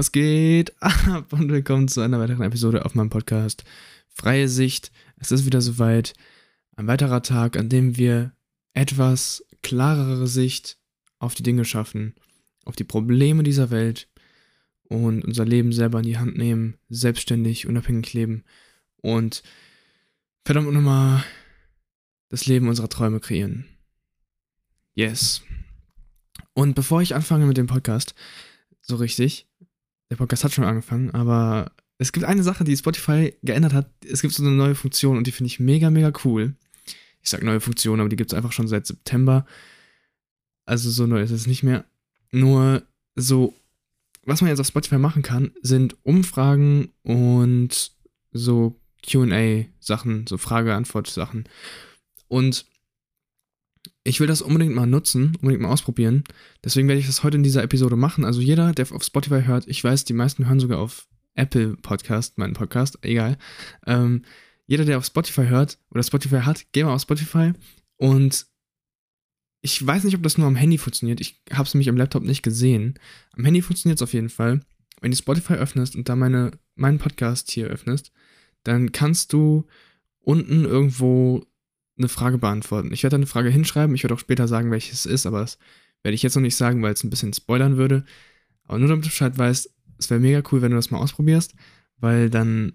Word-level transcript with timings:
was 0.00 0.12
geht 0.12 0.72
ab 0.80 1.30
und 1.34 1.52
willkommen 1.52 1.86
zu 1.86 2.00
einer 2.00 2.18
weiteren 2.18 2.40
Episode 2.40 2.86
auf 2.86 2.94
meinem 2.94 3.10
Podcast 3.10 3.64
Freie 4.08 4.48
Sicht. 4.48 4.90
Es 5.18 5.30
ist 5.30 5.44
wieder 5.44 5.60
soweit. 5.60 6.14
Ein 6.74 6.86
weiterer 6.86 7.20
Tag, 7.20 7.58
an 7.58 7.68
dem 7.68 7.98
wir 7.98 8.32
etwas 8.72 9.44
klarere 9.62 10.26
Sicht 10.26 10.78
auf 11.18 11.34
die 11.34 11.42
Dinge 11.42 11.66
schaffen, 11.66 12.14
auf 12.64 12.76
die 12.76 12.84
Probleme 12.84 13.42
dieser 13.42 13.70
Welt 13.70 14.08
und 14.84 15.22
unser 15.22 15.44
Leben 15.44 15.70
selber 15.70 15.98
in 15.98 16.06
die 16.06 16.16
Hand 16.16 16.38
nehmen, 16.38 16.78
selbstständig, 16.88 17.66
unabhängig 17.66 18.10
leben 18.14 18.44
und 19.02 19.42
verdammt 20.46 20.72
nochmal 20.72 21.22
das 22.30 22.46
Leben 22.46 22.68
unserer 22.68 22.88
Träume 22.88 23.20
kreieren. 23.20 23.66
Yes. 24.94 25.42
Und 26.54 26.74
bevor 26.74 27.02
ich 27.02 27.14
anfange 27.14 27.44
mit 27.44 27.58
dem 27.58 27.66
Podcast, 27.66 28.14
so 28.80 28.96
richtig, 28.96 29.46
der 30.10 30.16
Podcast 30.16 30.44
hat 30.44 30.52
schon 30.52 30.64
angefangen, 30.64 31.10
aber 31.12 31.72
es 31.98 32.12
gibt 32.12 32.26
eine 32.26 32.42
Sache, 32.42 32.64
die 32.64 32.76
Spotify 32.76 33.34
geändert 33.42 33.72
hat. 33.72 33.90
Es 34.04 34.22
gibt 34.22 34.34
so 34.34 34.42
eine 34.42 34.52
neue 34.52 34.74
Funktion 34.74 35.16
und 35.16 35.26
die 35.26 35.32
finde 35.32 35.48
ich 35.48 35.60
mega, 35.60 35.90
mega 35.90 36.12
cool. 36.24 36.54
Ich 37.22 37.30
sage 37.30 37.44
neue 37.44 37.60
Funktion, 37.60 38.00
aber 38.00 38.08
die 38.08 38.16
gibt 38.16 38.32
es 38.32 38.36
einfach 38.36 38.52
schon 38.52 38.68
seit 38.68 38.86
September. 38.86 39.46
Also 40.64 40.90
so 40.90 41.06
neu 41.06 41.20
ist 41.20 41.30
es 41.30 41.46
nicht 41.46 41.62
mehr. 41.62 41.84
Nur 42.32 42.82
so, 43.16 43.54
was 44.24 44.40
man 44.40 44.48
jetzt 44.48 44.60
auf 44.60 44.66
Spotify 44.66 44.98
machen 44.98 45.22
kann, 45.22 45.52
sind 45.62 45.96
Umfragen 46.02 46.90
und 47.02 47.92
so 48.32 48.76
QA-Sachen, 49.06 50.26
so 50.26 50.38
Frage-Antwort-Sachen. 50.38 51.44
Und 52.28 52.64
ich 54.04 54.20
will 54.20 54.26
das 54.26 54.42
unbedingt 54.42 54.74
mal 54.74 54.86
nutzen, 54.86 55.36
unbedingt 55.36 55.62
mal 55.62 55.70
ausprobieren. 55.70 56.24
Deswegen 56.64 56.88
werde 56.88 57.00
ich 57.00 57.06
das 57.06 57.22
heute 57.22 57.36
in 57.36 57.42
dieser 57.42 57.62
Episode 57.62 57.96
machen. 57.96 58.24
Also 58.24 58.40
jeder, 58.40 58.72
der 58.72 58.90
auf 58.92 59.04
Spotify 59.04 59.42
hört, 59.42 59.66
ich 59.68 59.82
weiß, 59.82 60.04
die 60.04 60.12
meisten 60.12 60.46
hören 60.46 60.60
sogar 60.60 60.78
auf 60.78 61.06
Apple 61.34 61.76
Podcast, 61.76 62.38
meinen 62.38 62.54
Podcast, 62.54 62.98
egal. 63.02 63.38
Ähm, 63.86 64.22
jeder, 64.66 64.84
der 64.84 64.98
auf 64.98 65.06
Spotify 65.06 65.46
hört 65.46 65.78
oder 65.90 66.02
Spotify 66.02 66.40
hat, 66.40 66.66
geh 66.72 66.84
mal 66.84 66.94
auf 66.94 67.02
Spotify 67.02 67.52
und 67.96 68.46
ich 69.62 69.84
weiß 69.86 70.04
nicht, 70.04 70.14
ob 70.14 70.22
das 70.22 70.38
nur 70.38 70.46
am 70.46 70.56
Handy 70.56 70.78
funktioniert. 70.78 71.20
Ich 71.20 71.42
habe 71.52 71.64
es 71.64 71.74
nämlich 71.74 71.88
am 71.88 71.96
Laptop 71.96 72.22
nicht 72.22 72.42
gesehen. 72.42 72.98
Am 73.36 73.44
Handy 73.44 73.60
funktioniert 73.60 73.98
es 73.98 74.02
auf 74.02 74.14
jeden 74.14 74.30
Fall. 74.30 74.60
Wenn 75.00 75.10
du 75.10 75.16
Spotify 75.16 75.54
öffnest 75.54 75.96
und 75.96 76.08
da 76.08 76.16
meine, 76.16 76.52
meinen 76.76 76.98
Podcast 76.98 77.50
hier 77.50 77.66
öffnest, 77.66 78.10
dann 78.62 78.92
kannst 78.92 79.32
du 79.32 79.66
unten 80.20 80.64
irgendwo 80.64 81.44
eine 82.00 82.08
Frage 82.08 82.38
beantworten. 82.38 82.92
Ich 82.92 83.02
werde 83.02 83.16
eine 83.16 83.26
Frage 83.26 83.50
hinschreiben. 83.50 83.94
Ich 83.94 84.02
werde 84.02 84.14
auch 84.14 84.20
später 84.20 84.48
sagen, 84.48 84.70
welches 84.70 85.04
es 85.04 85.06
ist, 85.06 85.26
aber 85.26 85.40
das 85.40 85.58
werde 86.02 86.14
ich 86.14 86.22
jetzt 86.22 86.34
noch 86.34 86.42
nicht 86.42 86.56
sagen, 86.56 86.82
weil 86.82 86.92
es 86.92 87.04
ein 87.04 87.10
bisschen 87.10 87.32
spoilern 87.32 87.76
würde. 87.76 88.04
Aber 88.66 88.78
nur 88.78 88.88
damit 88.88 89.04
du 89.04 89.08
Bescheid 89.08 89.36
weißt, 89.36 89.70
es 89.98 90.10
wäre 90.10 90.20
mega 90.20 90.42
cool, 90.50 90.62
wenn 90.62 90.70
du 90.70 90.76
das 90.76 90.90
mal 90.90 90.98
ausprobierst, 90.98 91.54
weil 91.98 92.30
dann 92.30 92.72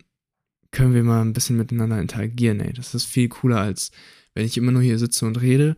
können 0.72 0.94
wir 0.94 1.04
mal 1.04 1.22
ein 1.22 1.34
bisschen 1.34 1.58
miteinander 1.58 2.00
interagieren, 2.00 2.60
ey. 2.60 2.74
Das 2.74 2.94
ist 2.94 3.06
viel 3.06 3.30
cooler, 3.30 3.60
als 3.60 3.92
wenn 4.34 4.46
ich 4.46 4.58
immer 4.58 4.72
nur 4.72 4.82
hier 4.82 5.00
sitze 5.00 5.26
und 5.26 5.42
rede 5.42 5.78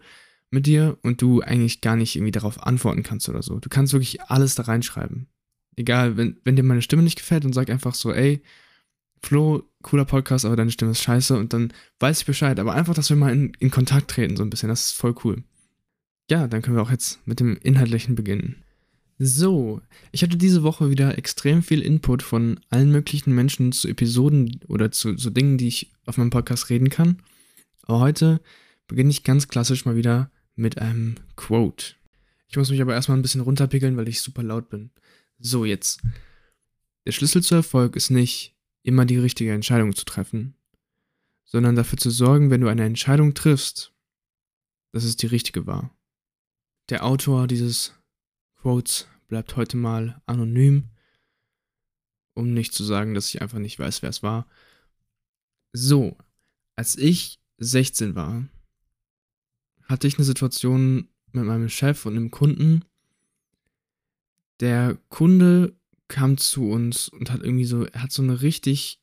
mit 0.49 0.65
dir 0.65 0.97
und 1.03 1.21
du 1.21 1.41
eigentlich 1.41 1.81
gar 1.81 1.95
nicht 1.95 2.15
irgendwie 2.15 2.31
darauf 2.31 2.63
antworten 2.63 3.03
kannst 3.03 3.29
oder 3.29 3.41
so. 3.41 3.59
Du 3.59 3.69
kannst 3.69 3.93
wirklich 3.93 4.21
alles 4.23 4.55
da 4.55 4.63
reinschreiben. 4.63 5.27
Egal, 5.75 6.17
wenn, 6.17 6.39
wenn 6.43 6.55
dir 6.55 6.63
meine 6.63 6.81
Stimme 6.81 7.03
nicht 7.03 7.17
gefällt 7.17 7.45
und 7.45 7.53
sag 7.53 7.69
einfach 7.69 7.93
so, 7.93 8.11
ey, 8.11 8.41
Flo, 9.21 9.63
cooler 9.81 10.05
Podcast, 10.05 10.45
aber 10.45 10.55
deine 10.55 10.71
Stimme 10.71 10.91
ist 10.91 11.01
scheiße 11.01 11.37
und 11.37 11.53
dann 11.53 11.73
weiß 11.99 12.21
ich 12.21 12.25
Bescheid. 12.25 12.59
Aber 12.59 12.73
einfach, 12.73 12.93
dass 12.93 13.09
wir 13.09 13.17
mal 13.17 13.33
in, 13.33 13.53
in 13.59 13.71
Kontakt 13.71 14.11
treten, 14.11 14.37
so 14.37 14.43
ein 14.43 14.49
bisschen, 14.49 14.69
das 14.69 14.87
ist 14.87 14.91
voll 14.93 15.15
cool. 15.23 15.43
Ja, 16.29 16.47
dann 16.47 16.61
können 16.61 16.75
wir 16.75 16.83
auch 16.83 16.91
jetzt 16.91 17.25
mit 17.25 17.39
dem 17.39 17.57
Inhaltlichen 17.57 18.15
beginnen. 18.15 18.63
So, 19.19 19.81
ich 20.11 20.21
hatte 20.21 20.37
diese 20.37 20.61
Woche 20.61 20.91
wieder 20.91 21.17
extrem 21.17 21.63
viel 21.63 21.81
Input 21.81 22.21
von 22.21 22.59
allen 22.69 22.91
möglichen 22.91 23.33
Menschen 23.33 23.71
zu 23.71 23.87
Episoden 23.87 24.59
oder 24.67 24.91
zu, 24.91 25.15
zu 25.15 25.31
Dingen, 25.31 25.57
die 25.57 25.67
ich 25.67 25.91
auf 26.05 26.17
meinem 26.17 26.29
Podcast 26.29 26.69
reden 26.69 26.89
kann. 26.89 27.23
Aber 27.83 27.99
heute 27.99 28.41
beginne 28.87 29.09
ich 29.09 29.23
ganz 29.23 29.47
klassisch 29.47 29.85
mal 29.85 29.95
wieder 29.95 30.29
mit 30.55 30.77
einem 30.77 31.15
Quote. 31.35 31.95
Ich 32.49 32.57
muss 32.57 32.69
mich 32.69 32.81
aber 32.81 32.93
erstmal 32.93 33.17
ein 33.17 33.23
bisschen 33.23 33.41
runterpickeln, 33.41 33.97
weil 33.97 34.07
ich 34.07 34.21
super 34.21 34.43
laut 34.43 34.69
bin. 34.69 34.91
So, 35.39 35.65
jetzt. 35.65 36.01
Der 37.05 37.11
Schlüssel 37.11 37.41
zu 37.41 37.55
Erfolg 37.55 37.95
ist 37.95 38.09
nicht, 38.09 38.55
immer 38.87 39.05
die 39.05 39.17
richtige 39.17 39.51
Entscheidung 39.51 39.93
zu 39.93 40.05
treffen, 40.05 40.55
sondern 41.43 41.75
dafür 41.75 41.97
zu 41.97 42.09
sorgen, 42.09 42.49
wenn 42.49 42.61
du 42.61 42.69
eine 42.69 42.85
Entscheidung 42.85 43.33
triffst, 43.33 43.93
dass 44.93 45.03
es 45.03 45.17
die 45.17 45.27
richtige 45.27 45.67
war. 45.67 45.93
Der 46.87 47.03
Autor 47.03 47.47
dieses 47.47 47.93
Quotes 48.55 49.09
bleibt 49.27 49.57
heute 49.57 49.75
mal 49.75 50.21
anonym, 50.25 50.89
um 52.33 52.53
nicht 52.53 52.73
zu 52.73 52.85
sagen, 52.85 53.13
dass 53.13 53.27
ich 53.27 53.41
einfach 53.41 53.59
nicht 53.59 53.77
weiß, 53.77 54.03
wer 54.03 54.09
es 54.09 54.23
war. 54.23 54.47
So, 55.73 56.17
als 56.77 56.97
ich 56.97 57.41
16 57.57 58.15
war, 58.15 58.47
hatte 59.83 60.07
ich 60.07 60.17
eine 60.17 60.23
Situation 60.23 61.09
mit 61.33 61.43
meinem 61.43 61.67
Chef 61.67 62.05
und 62.05 62.15
einem 62.15 62.31
Kunden. 62.31 62.85
Der 64.61 64.97
Kunde 65.09 65.76
kam 66.07 66.37
zu 66.37 66.69
uns 66.69 67.09
und 67.09 67.31
hat 67.31 67.41
irgendwie 67.41 67.65
so, 67.65 67.85
hat 67.87 68.11
so 68.11 68.21
ein 68.21 68.29
richtig, 68.29 68.99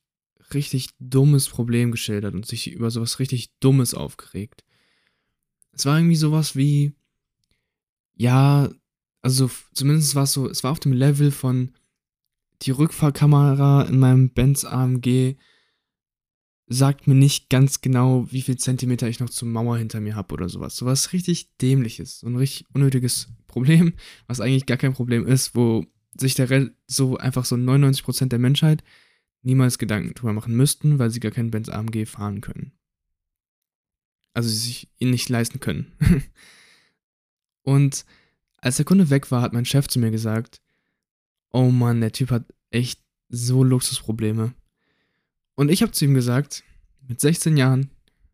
richtig 0.53 0.89
dummes 0.99 1.47
Problem 1.49 1.91
geschildert 1.91 2.33
und 2.33 2.45
sich 2.45 2.71
über 2.71 2.91
sowas 2.91 3.19
richtig 3.19 3.51
Dummes 3.59 3.93
aufgeregt. 3.93 4.63
Es 5.71 5.85
war 5.85 5.97
irgendwie 5.97 6.15
sowas 6.15 6.55
wie, 6.55 6.95
ja, 8.15 8.69
also 9.21 9.49
zumindest 9.73 10.15
war 10.15 10.23
es 10.23 10.33
so, 10.33 10.49
es 10.49 10.63
war 10.63 10.71
auf 10.71 10.79
dem 10.79 10.93
Level 10.93 11.31
von 11.31 11.75
die 12.61 12.71
Rückfahrkamera 12.71 13.83
in 13.83 13.99
meinem 13.99 14.29
Benz 14.29 14.63
AMG 14.63 15.35
sagt 16.67 17.07
mir 17.07 17.15
nicht 17.15 17.49
ganz 17.49 17.81
genau, 17.81 18.31
wie 18.31 18.41
viel 18.41 18.57
Zentimeter 18.57 19.07
ich 19.07 19.19
noch 19.19 19.29
zur 19.29 19.47
Mauer 19.47 19.77
hinter 19.77 19.99
mir 20.01 20.15
habe 20.15 20.33
oder 20.33 20.49
sowas. 20.49 20.75
Sowas 20.75 21.13
richtig 21.13 21.55
dämliches, 21.57 22.19
so 22.19 22.27
ein 22.27 22.35
richtig 22.35 22.65
unnötiges 22.73 23.27
Problem, 23.47 23.93
was 24.27 24.41
eigentlich 24.41 24.65
gar 24.65 24.77
kein 24.77 24.93
Problem 24.93 25.27
ist, 25.27 25.55
wo 25.55 25.85
sich 26.19 26.35
der 26.35 26.71
so 26.87 27.17
einfach 27.17 27.45
so 27.45 27.55
99% 27.55 28.27
der 28.27 28.39
Menschheit 28.39 28.83
niemals 29.41 29.77
Gedanken 29.77 30.13
drüber 30.13 30.33
machen 30.33 30.55
müssten, 30.55 30.97
weil 30.99 31.11
sie 31.11 31.19
gar 31.19 31.31
keinen 31.31 31.51
Benz 31.51 31.69
AMG 31.69 32.05
fahren 32.07 32.41
können. 32.41 32.71
Also 34.33 34.49
sie 34.49 34.57
sich 34.57 34.89
ihn 34.99 35.11
nicht 35.11 35.29
leisten 35.29 35.59
können. 35.59 35.91
Und 37.61 38.05
als 38.57 38.77
der 38.77 38.85
Kunde 38.85 39.09
weg 39.09 39.31
war, 39.31 39.41
hat 39.41 39.53
mein 39.53 39.65
Chef 39.65 39.87
zu 39.87 39.99
mir 39.99 40.11
gesagt, 40.11 40.61
oh 41.51 41.69
Mann, 41.69 42.01
der 42.01 42.11
Typ 42.11 42.31
hat 42.31 42.45
echt 42.71 42.99
so 43.29 43.63
Luxusprobleme. 43.63 44.53
Und 45.55 45.69
ich 45.69 45.81
habe 45.81 45.91
zu 45.91 46.05
ihm 46.05 46.13
gesagt, 46.13 46.63
mit 47.07 47.21
16 47.21 47.57
Jahren 47.57 47.91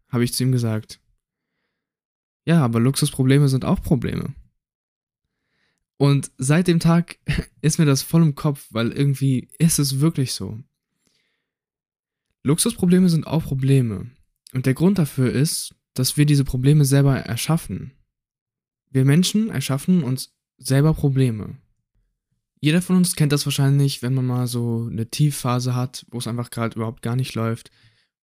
habe 0.10 0.24
ich 0.24 0.34
zu 0.34 0.44
ihm 0.44 0.52
gesagt, 0.52 1.00
ja, 2.46 2.64
aber 2.64 2.80
Luxusprobleme 2.80 3.48
sind 3.48 3.66
auch 3.66 3.82
Probleme. 3.82 4.34
Und 6.02 6.32
seit 6.40 6.68
dem 6.68 6.80
Tag 6.80 7.20
ist 7.62 7.78
mir 7.78 7.86
das 7.86 8.02
voll 8.02 8.24
im 8.24 8.34
Kopf, 8.34 8.66
weil 8.72 8.92
irgendwie 8.92 9.50
ist 9.60 9.78
es 9.78 10.00
wirklich 10.00 10.34
so. 10.34 10.58
Luxusprobleme 12.42 13.08
sind 13.08 13.28
auch 13.28 13.44
Probleme. 13.44 14.10
Und 14.52 14.66
der 14.66 14.74
Grund 14.74 14.98
dafür 14.98 15.32
ist, 15.32 15.76
dass 15.94 16.18
wir 16.18 16.26
diese 16.26 16.44
Probleme 16.44 16.86
selber 16.86 17.18
erschaffen. 17.18 17.92
Wir 18.90 19.06
Menschen 19.06 19.52
erschaffen 19.52 20.02
uns 20.02 20.34
selber 20.58 20.96
Probleme. 20.96 21.60
Jeder 22.60 22.82
von 22.82 22.96
uns 22.96 23.16
kennt 23.16 23.32
das 23.32 23.46
wahrscheinlich, 23.46 24.02
wenn 24.02 24.16
man 24.16 24.26
mal 24.26 24.48
so 24.48 24.88
eine 24.90 25.08
Tiefphase 25.08 25.76
hat, 25.76 26.08
wo 26.10 26.18
es 26.18 26.26
einfach 26.26 26.50
gerade 26.50 26.78
überhaupt 26.78 27.04
gar 27.04 27.16
nicht 27.16 27.36
läuft, 27.36 27.70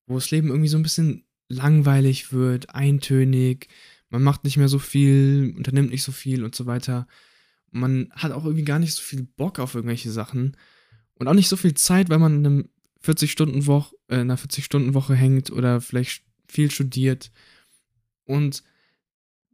wo 0.07 0.15
das 0.15 0.31
Leben 0.31 0.47
irgendwie 0.47 0.67
so 0.67 0.77
ein 0.77 0.83
bisschen 0.83 1.27
langweilig 1.47 2.33
wird, 2.33 2.73
eintönig, 2.73 3.67
man 4.09 4.23
macht 4.23 4.45
nicht 4.45 4.57
mehr 4.57 4.67
so 4.67 4.79
viel, 4.79 5.53
unternimmt 5.55 5.91
nicht 5.91 6.03
so 6.03 6.11
viel 6.11 6.43
und 6.43 6.55
so 6.55 6.65
weiter 6.65 7.07
man 7.71 8.09
hat 8.11 8.31
auch 8.31 8.45
irgendwie 8.45 8.65
gar 8.65 8.79
nicht 8.79 8.93
so 8.93 9.01
viel 9.01 9.23
Bock 9.23 9.59
auf 9.59 9.75
irgendwelche 9.75 10.11
Sachen 10.11 10.55
und 11.15 11.27
auch 11.27 11.33
nicht 11.33 11.49
so 11.49 11.57
viel 11.57 11.73
Zeit, 11.73 12.09
weil 12.09 12.19
man 12.19 12.37
in 12.37 12.45
einem 12.45 12.69
40-Stunden-Woche, 13.03 13.95
äh, 14.07 14.19
einer 14.19 14.37
40-Stunden-Woche 14.37 15.15
hängt 15.15 15.51
oder 15.51 15.81
vielleicht 15.81 16.23
viel 16.47 16.71
studiert. 16.71 17.31
Und 18.23 18.63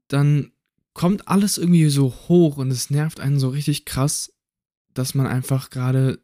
dann 0.08 0.52
kommt 0.94 1.28
alles 1.28 1.58
irgendwie 1.58 1.90
so 1.90 2.14
hoch 2.28 2.58
und 2.58 2.72
es 2.72 2.90
nervt 2.90 3.20
einen 3.20 3.40
so 3.40 3.50
richtig 3.50 3.86
krass, 3.86 4.34
dass 4.94 5.16
man 5.16 5.28
einfach 5.28 5.70
gerade 5.70 6.20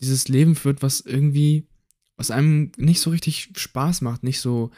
dieses 0.00 0.28
Leben 0.28 0.54
führt, 0.54 0.82
was 0.82 1.00
irgendwie, 1.00 1.68
was 2.16 2.30
einem 2.30 2.72
nicht 2.76 3.00
so 3.00 3.10
richtig 3.10 3.50
Spaß 3.56 4.02
macht, 4.02 4.22
nicht 4.22 4.40
so 4.40 4.70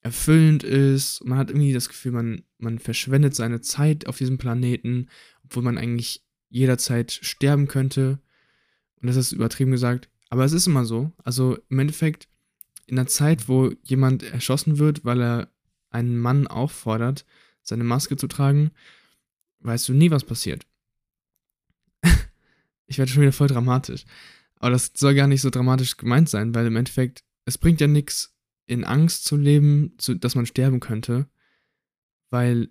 erfüllend 0.00 0.62
ist. 0.62 1.24
Man 1.24 1.38
hat 1.38 1.50
irgendwie 1.50 1.72
das 1.72 1.88
Gefühl, 1.88 2.12
man, 2.12 2.42
man 2.58 2.78
verschwendet 2.78 3.34
seine 3.34 3.60
Zeit 3.60 4.06
auf 4.06 4.18
diesem 4.18 4.38
Planeten 4.38 5.08
obwohl 5.54 5.62
man 5.62 5.78
eigentlich 5.78 6.24
jederzeit 6.48 7.12
sterben 7.12 7.68
könnte. 7.68 8.18
Und 9.00 9.06
das 9.06 9.14
ist 9.14 9.30
übertrieben 9.30 9.70
gesagt. 9.70 10.08
Aber 10.30 10.44
es 10.44 10.52
ist 10.52 10.66
immer 10.66 10.84
so. 10.84 11.12
Also 11.22 11.56
im 11.68 11.78
Endeffekt, 11.78 12.26
in 12.86 12.98
einer 12.98 13.06
Zeit, 13.06 13.48
wo 13.48 13.72
jemand 13.84 14.24
erschossen 14.24 14.78
wird, 14.78 15.04
weil 15.04 15.22
er 15.22 15.48
einen 15.90 16.18
Mann 16.18 16.48
auffordert, 16.48 17.24
seine 17.62 17.84
Maske 17.84 18.16
zu 18.16 18.26
tragen, 18.26 18.72
weißt 19.60 19.88
du 19.88 19.94
nie, 19.94 20.10
was 20.10 20.24
passiert. 20.24 20.66
ich 22.86 22.98
werde 22.98 23.12
schon 23.12 23.22
wieder 23.22 23.32
voll 23.32 23.48
dramatisch. 23.48 24.04
Aber 24.56 24.72
das 24.72 24.90
soll 24.96 25.14
gar 25.14 25.28
nicht 25.28 25.40
so 25.40 25.50
dramatisch 25.50 25.96
gemeint 25.96 26.28
sein, 26.28 26.52
weil 26.52 26.66
im 26.66 26.76
Endeffekt, 26.76 27.22
es 27.44 27.58
bringt 27.58 27.80
ja 27.80 27.86
nichts, 27.86 28.34
in 28.66 28.82
Angst 28.82 29.24
zu 29.24 29.36
leben, 29.36 29.92
zu, 29.98 30.14
dass 30.14 30.34
man 30.34 30.46
sterben 30.46 30.80
könnte, 30.80 31.28
weil 32.30 32.70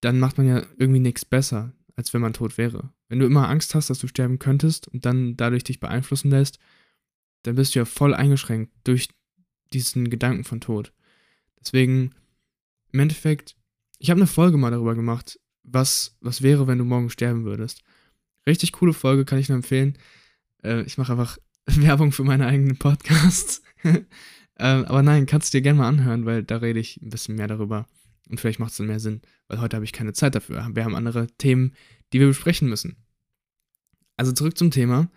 dann 0.00 0.18
macht 0.18 0.38
man 0.38 0.48
ja 0.48 0.66
irgendwie 0.76 1.00
nichts 1.00 1.24
besser, 1.24 1.72
als 1.96 2.12
wenn 2.12 2.20
man 2.20 2.32
tot 2.32 2.58
wäre. 2.58 2.92
Wenn 3.08 3.18
du 3.18 3.26
immer 3.26 3.48
Angst 3.48 3.74
hast, 3.74 3.90
dass 3.90 3.98
du 3.98 4.06
sterben 4.06 4.38
könntest 4.38 4.88
und 4.88 5.04
dann 5.04 5.36
dadurch 5.36 5.64
dich 5.64 5.80
beeinflussen 5.80 6.30
lässt, 6.30 6.58
dann 7.42 7.56
bist 7.56 7.74
du 7.74 7.80
ja 7.80 7.84
voll 7.84 8.14
eingeschränkt 8.14 8.72
durch 8.84 9.08
diesen 9.72 10.10
Gedanken 10.10 10.44
von 10.44 10.60
Tod. 10.60 10.92
Deswegen, 11.60 12.14
im 12.92 13.00
Endeffekt, 13.00 13.56
ich 13.98 14.10
habe 14.10 14.18
eine 14.18 14.26
Folge 14.26 14.56
mal 14.56 14.70
darüber 14.70 14.94
gemacht, 14.94 15.38
was, 15.62 16.16
was 16.20 16.42
wäre, 16.42 16.66
wenn 16.66 16.78
du 16.78 16.84
morgen 16.84 17.10
sterben 17.10 17.44
würdest. 17.44 17.82
Richtig 18.46 18.72
coole 18.72 18.92
Folge, 18.92 19.24
kann 19.24 19.38
ich 19.38 19.48
nur 19.48 19.56
empfehlen. 19.56 19.98
Äh, 20.62 20.82
ich 20.82 20.98
mache 20.98 21.12
einfach 21.12 21.38
Werbung 21.66 22.12
für 22.12 22.24
meine 22.24 22.46
eigenen 22.46 22.78
Podcasts. 22.78 23.62
äh, 23.82 24.02
aber 24.58 25.02
nein, 25.02 25.26
kannst 25.26 25.52
du 25.52 25.58
dir 25.58 25.62
gerne 25.62 25.78
mal 25.78 25.88
anhören, 25.88 26.26
weil 26.26 26.42
da 26.42 26.56
rede 26.56 26.80
ich 26.80 27.00
ein 27.02 27.10
bisschen 27.10 27.36
mehr 27.36 27.48
darüber. 27.48 27.86
Und 28.30 28.40
vielleicht 28.40 28.60
macht 28.60 28.70
es 28.70 28.76
dann 28.76 28.86
mehr 28.86 29.00
Sinn, 29.00 29.20
weil 29.48 29.60
heute 29.60 29.76
habe 29.76 29.84
ich 29.84 29.92
keine 29.92 30.12
Zeit 30.12 30.34
dafür. 30.34 30.68
Wir 30.72 30.84
haben 30.84 30.94
andere 30.94 31.26
Themen, 31.38 31.74
die 32.12 32.20
wir 32.20 32.28
besprechen 32.28 32.68
müssen. 32.68 32.96
Also 34.16 34.32
zurück 34.32 34.56
zum 34.56 34.70
Thema. 34.70 35.10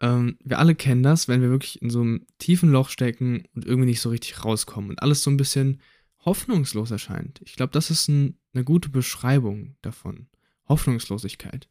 Ähm, 0.00 0.36
wir 0.44 0.58
alle 0.58 0.74
kennen 0.74 1.02
das, 1.02 1.28
wenn 1.28 1.40
wir 1.40 1.48
wirklich 1.48 1.80
in 1.80 1.88
so 1.88 2.02
einem 2.02 2.26
tiefen 2.38 2.70
Loch 2.70 2.90
stecken 2.90 3.44
und 3.54 3.64
irgendwie 3.64 3.88
nicht 3.88 4.00
so 4.00 4.10
richtig 4.10 4.44
rauskommen 4.44 4.90
und 4.90 5.02
alles 5.02 5.22
so 5.22 5.30
ein 5.30 5.36
bisschen 5.36 5.80
hoffnungslos 6.24 6.90
erscheint. 6.90 7.40
Ich 7.44 7.56
glaube, 7.56 7.72
das 7.72 7.90
ist 7.90 8.08
ein, 8.08 8.38
eine 8.52 8.64
gute 8.64 8.90
Beschreibung 8.90 9.76
davon. 9.80 10.28
Hoffnungslosigkeit. 10.68 11.68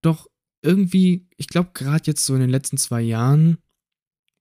Doch 0.00 0.26
irgendwie, 0.62 1.26
ich 1.36 1.48
glaube, 1.48 1.70
gerade 1.74 2.04
jetzt 2.06 2.24
so 2.24 2.34
in 2.34 2.40
den 2.40 2.50
letzten 2.50 2.76
zwei 2.76 3.02
Jahren 3.02 3.58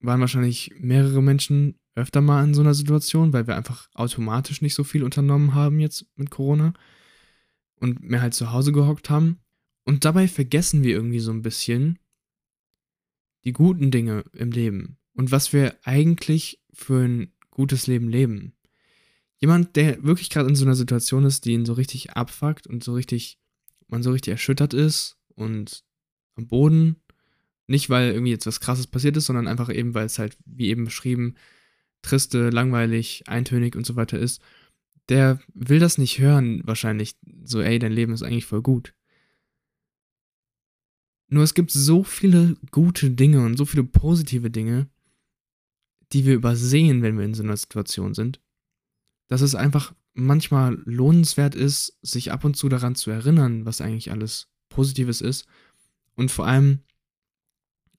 waren 0.01 0.21
wahrscheinlich 0.21 0.74
mehrere 0.80 1.21
Menschen 1.21 1.80
öfter 1.95 2.21
mal 2.21 2.44
in 2.44 2.53
so 2.53 2.62
einer 2.62 2.74
Situation, 2.74 3.33
weil 3.33 3.48
wir 3.48 3.56
einfach 3.56 3.89
automatisch 3.94 4.62
nicht 4.62 4.74
so 4.74 4.83
viel 4.83 5.03
unternommen 5.03 5.53
haben 5.53 5.80
jetzt 5.80 6.06
mit 6.15 6.30
Corona 6.30 6.74
und 7.75 8.01
mehr 8.01 8.21
halt 8.21 8.33
zu 8.33 8.51
Hause 8.51 8.71
gehockt 8.71 9.09
haben. 9.09 9.39
Und 9.83 10.06
dabei 10.06 10.27
vergessen 10.27 10.83
wir 10.83 10.92
irgendwie 10.92 11.19
so 11.19 11.31
ein 11.31 11.42
bisschen 11.42 12.00
die 13.44 13.53
guten 13.53 13.92
Dinge 13.92 14.24
im 14.33 14.51
Leben 14.51 14.98
und 15.13 15.31
was 15.31 15.53
wir 15.53 15.75
eigentlich 15.83 16.62
für 16.74 17.03
ein 17.03 17.33
gutes 17.50 17.88
Leben 17.88 18.09
leben. 18.09 18.53
Jemand, 19.38 19.75
der 19.75 20.03
wirklich 20.03 20.30
gerade 20.30 20.50
in 20.50 20.56
so 20.56 20.65
einer 20.65 20.75
Situation 20.75 21.25
ist, 21.25 21.45
die 21.45 21.53
ihn 21.53 21.65
so 21.65 21.74
richtig 21.74 22.12
abfuckt 22.12 22.68
und 22.68 22.83
so 22.83 22.94
richtig, 22.94 23.39
man 23.88 24.03
so 24.03 24.12
richtig 24.12 24.31
erschüttert 24.31 24.74
ist 24.74 25.18
und 25.36 25.83
am 26.36 26.48
Boden. 26.48 26.98
Nicht, 27.72 27.90
weil 27.90 28.12
irgendwie 28.12 28.32
jetzt 28.32 28.46
was 28.46 28.60
krasses 28.60 28.88
passiert 28.88 29.18
ist, 29.18 29.26
sondern 29.26 29.48
einfach 29.48 29.70
eben, 29.70 29.94
weil 29.94 30.06
es 30.06 30.20
halt, 30.20 30.38
wie 30.46 30.70
eben 30.70 30.86
beschrieben, 30.86 31.36
triste, 32.02 32.50
langweilig, 32.50 33.24
eintönig 33.28 33.76
und 33.76 33.86
so 33.86 33.96
weiter 33.96 34.20
ist. 34.20 34.42
Der 35.10 35.40
will 35.54 35.80
das 35.80 35.98
nicht 35.98 36.20
hören, 36.20 36.62
wahrscheinlich. 36.66 37.16
So, 37.44 37.62
ey, 37.62 37.80
dein 37.80 37.92
Leben 37.92 38.14
ist 38.14 38.24
eigentlich 38.24 38.46
voll 38.46 38.62
gut. 38.62 38.94
Nur 41.28 41.44
es 41.44 41.54
gibt 41.54 41.72
so 41.72 42.04
viele 42.04 42.58
gute 42.72 43.10
Dinge 43.10 43.44
und 43.46 43.58
so 43.58 43.66
viele 43.66 43.84
positive 43.84 44.52
Dinge, 44.52 44.90
die 46.12 46.26
wir 46.26 46.34
übersehen, 46.34 47.02
wenn 47.02 47.18
wir 47.18 47.26
in 47.26 47.34
so 47.34 47.44
einer 47.44 47.58
Situation 47.58 48.14
sind 48.14 48.42
dass 49.32 49.40
es 49.40 49.56
einfach 49.56 49.94
manchmal 50.14 50.78
lohnenswert 50.84 51.56
ist, 51.56 51.98
sich 52.02 52.34
ab 52.34 52.44
und 52.44 52.58
zu 52.58 52.68
daran 52.68 52.96
zu 52.96 53.12
erinnern, 53.12 53.66
was 53.66 53.80
eigentlich 53.80 54.12
alles 54.12 54.50
Positives 54.68 55.22
ist. 55.22 55.48
Und 56.16 56.32
vor 56.32 56.46
allem, 56.46 56.80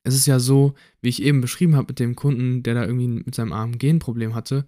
es 0.02 0.14
ist 0.14 0.26
ja 0.26 0.38
so, 0.38 0.74
wie 1.00 1.08
ich 1.08 1.22
eben 1.22 1.40
beschrieben 1.40 1.76
habe 1.76 1.88
mit 1.88 1.98
dem 1.98 2.16
Kunden, 2.16 2.62
der 2.62 2.74
da 2.74 2.84
irgendwie 2.84 3.08
mit 3.08 3.34
seinem 3.34 3.52
AMG 3.52 3.84
ein 3.88 3.98
Problem 3.98 4.34
hatte, 4.34 4.66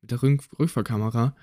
mit 0.00 0.10
der 0.10 0.22
Rück 0.22 0.42
Rückfahrkamera. 0.58 1.36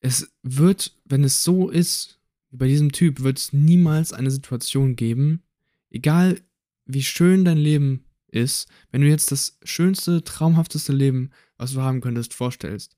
Es 0.00 0.32
wird, 0.42 0.96
wenn 1.04 1.24
es 1.24 1.44
so 1.44 1.68
ist, 1.68 2.18
wie 2.50 2.56
bei 2.56 2.66
diesem 2.66 2.92
Typ, 2.92 3.20
wird 3.20 3.38
es 3.38 3.52
niemals 3.52 4.12
eine 4.12 4.30
Situation 4.30 4.96
geben, 4.96 5.42
egal 5.90 6.40
wie 6.84 7.02
schön 7.02 7.44
dein 7.44 7.58
Leben 7.58 8.04
ist, 8.28 8.68
wenn 8.90 9.00
du 9.00 9.08
jetzt 9.08 9.32
das 9.32 9.58
schönste, 9.62 10.22
traumhafteste 10.22 10.92
Leben 10.92 11.30
was 11.56 11.72
du 11.72 11.80
haben 11.80 12.00
könntest, 12.00 12.34
vorstellst, 12.34 12.96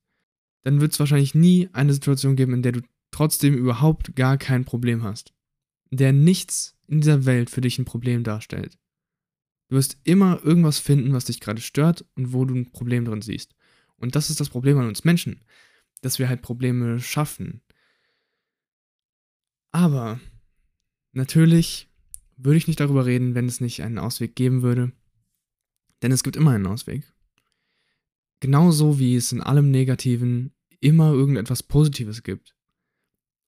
dann 0.62 0.80
wird 0.80 0.92
es 0.92 0.98
wahrscheinlich 0.98 1.34
nie 1.34 1.68
eine 1.72 1.92
Situation 1.92 2.36
geben, 2.36 2.54
in 2.54 2.62
der 2.62 2.72
du 2.72 2.80
trotzdem 3.10 3.54
überhaupt 3.54 4.16
gar 4.16 4.36
kein 4.36 4.64
Problem 4.64 5.02
hast. 5.02 5.32
In 5.90 5.98
der 5.98 6.12
nichts 6.12 6.76
in 6.88 7.00
dieser 7.00 7.24
Welt 7.24 7.50
für 7.50 7.60
dich 7.60 7.78
ein 7.78 7.84
Problem 7.84 8.24
darstellt. 8.24 8.78
Du 9.68 9.76
wirst 9.76 9.98
immer 10.04 10.42
irgendwas 10.42 10.78
finden, 10.78 11.12
was 11.12 11.26
dich 11.26 11.40
gerade 11.40 11.60
stört 11.60 12.04
und 12.16 12.32
wo 12.32 12.44
du 12.44 12.54
ein 12.54 12.72
Problem 12.72 13.04
drin 13.04 13.22
siehst. 13.22 13.54
Und 13.96 14.16
das 14.16 14.30
ist 14.30 14.40
das 14.40 14.48
Problem 14.48 14.78
an 14.78 14.88
uns 14.88 15.04
Menschen, 15.04 15.44
dass 16.00 16.18
wir 16.18 16.28
halt 16.28 16.42
Probleme 16.42 17.00
schaffen. 17.00 17.60
Aber 19.70 20.18
natürlich 21.12 21.88
würde 22.36 22.56
ich 22.56 22.66
nicht 22.66 22.80
darüber 22.80 23.04
reden, 23.04 23.34
wenn 23.34 23.46
es 23.46 23.60
nicht 23.60 23.82
einen 23.82 23.98
Ausweg 23.98 24.34
geben 24.34 24.62
würde. 24.62 24.92
Denn 26.00 26.12
es 26.12 26.22
gibt 26.22 26.36
immer 26.36 26.52
einen 26.52 26.66
Ausweg. 26.66 27.02
Genauso 28.40 28.98
wie 28.98 29.16
es 29.16 29.32
in 29.32 29.42
allem 29.42 29.70
Negativen 29.70 30.54
immer 30.80 31.12
irgendetwas 31.12 31.62
Positives 31.62 32.22
gibt. 32.22 32.54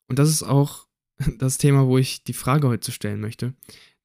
Und 0.09 0.19
das 0.19 0.29
ist 0.29 0.43
auch 0.43 0.90
das 1.39 1.59
Thema, 1.59 1.87
wo 1.87 1.99
ich 1.99 2.25
die 2.25 2.33
Frage 2.33 2.69
heute 2.69 2.93
stellen 2.93 3.21
möchte. 3.21 3.55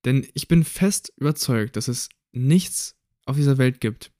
Denn 0.03 0.27
ich 0.33 0.47
bin 0.47 0.63
fest 0.63 1.13
überzeugt, 1.17 1.75
dass 1.75 1.87
es 1.87 2.09
nichts 2.31 2.95
auf 3.25 3.35
dieser 3.35 3.57
Welt 3.57 3.81
gibt, 3.81 4.11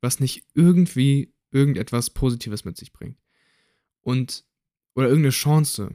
was 0.00 0.20
nicht 0.20 0.44
irgendwie 0.54 1.32
irgendetwas 1.50 2.10
Positives 2.10 2.64
mit 2.64 2.76
sich 2.76 2.92
bringt. 2.92 3.18
Und, 4.00 4.44
oder 4.94 5.08
irgendeine 5.08 5.30
Chance, 5.30 5.94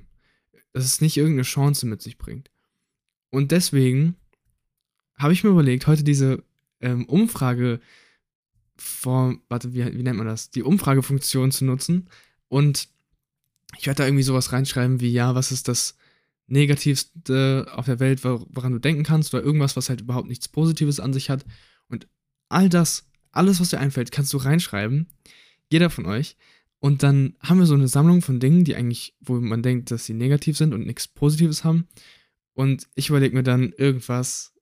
dass 0.72 0.86
es 0.86 1.02
nicht 1.02 1.18
irgendeine 1.18 1.44
Chance 1.44 1.86
mit 1.86 2.02
sich 2.02 2.18
bringt. 2.18 2.50
Und 3.30 3.52
deswegen 3.52 4.16
habe 5.16 5.34
ich 5.34 5.44
mir 5.44 5.50
überlegt, 5.50 5.88
heute 5.88 6.04
diese 6.04 6.44
ähm, 6.80 7.06
Umfrage 7.06 7.80
vor, 8.76 9.36
warte, 9.50 9.74
wie, 9.74 9.86
wie 9.86 10.04
nennt 10.04 10.18
man 10.18 10.28
das? 10.28 10.50
Die 10.50 10.64
Umfragefunktion 10.64 11.52
zu 11.52 11.66
nutzen. 11.66 12.10
Und 12.48 12.88
ich 13.78 13.88
werde 13.88 14.00
da 14.00 14.06
irgendwie 14.06 14.24
sowas 14.24 14.52
reinschreiben 14.52 15.00
wie, 15.00 15.12
ja, 15.12 15.36
was 15.36 15.52
ist 15.52 15.68
das 15.68 15.98
Negativste 16.54 17.68
auf 17.74 17.86
der 17.86 18.00
Welt, 18.00 18.24
woran 18.24 18.72
du 18.72 18.80
denken 18.80 19.04
kannst, 19.04 19.34
oder 19.34 19.44
irgendwas, 19.44 19.76
was 19.76 19.90
halt 19.90 20.02
überhaupt 20.02 20.28
nichts 20.28 20.48
Positives 20.48 21.00
an 21.00 21.12
sich 21.12 21.30
hat. 21.30 21.46
Und 21.90 22.08
all 22.48 22.70
das, 22.70 23.10
alles, 23.32 23.60
was 23.60 23.72
dir 23.72 23.80
einfällt, 23.80 24.12
kannst 24.12 24.32
du 24.32 24.38
reinschreiben. 24.38 25.08
Jeder 25.70 25.90
von 25.90 26.06
euch. 26.06 26.38
Und 26.80 27.02
dann 27.02 27.36
haben 27.40 27.60
wir 27.60 27.66
so 27.66 27.74
eine 27.74 27.88
Sammlung 27.88 28.22
von 28.22 28.40
Dingen, 28.40 28.64
die 28.64 28.76
eigentlich, 28.76 29.16
wo 29.20 29.40
man 29.40 29.64
denkt, 29.64 29.90
dass 29.90 30.06
sie 30.06 30.14
negativ 30.14 30.58
sind 30.58 30.74
und 30.74 30.86
nichts 30.86 31.08
Positives 31.08 31.64
haben. 31.64 31.88
Und 32.54 32.88
ich 32.96 33.10
überlege 33.10 33.36
mir 33.36 33.44
dann 33.44 33.74
irgendwas, 33.74 34.54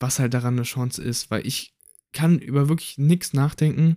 was 0.00 0.18
halt 0.18 0.34
daran 0.34 0.54
eine 0.54 0.62
Chance 0.62 1.02
ist, 1.02 1.30
weil 1.30 1.46
ich 1.46 1.74
kann 2.12 2.38
über 2.38 2.68
wirklich 2.68 2.96
nichts 2.96 3.32
nachdenken, 3.32 3.96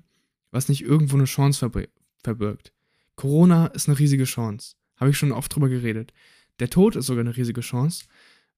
was 0.51 0.69
nicht 0.69 0.81
irgendwo 0.81 1.15
eine 1.15 1.25
Chance 1.25 1.71
verbirgt. 2.23 2.73
Corona 3.15 3.67
ist 3.67 3.87
eine 3.87 3.97
riesige 3.97 4.25
Chance. 4.25 4.75
Habe 4.95 5.11
ich 5.11 5.17
schon 5.17 5.31
oft 5.31 5.53
drüber 5.53 5.69
geredet. 5.69 6.13
Der 6.59 6.69
Tod 6.69 6.95
ist 6.95 7.05
sogar 7.05 7.21
eine 7.21 7.35
riesige 7.35 7.61
Chance, 7.61 8.05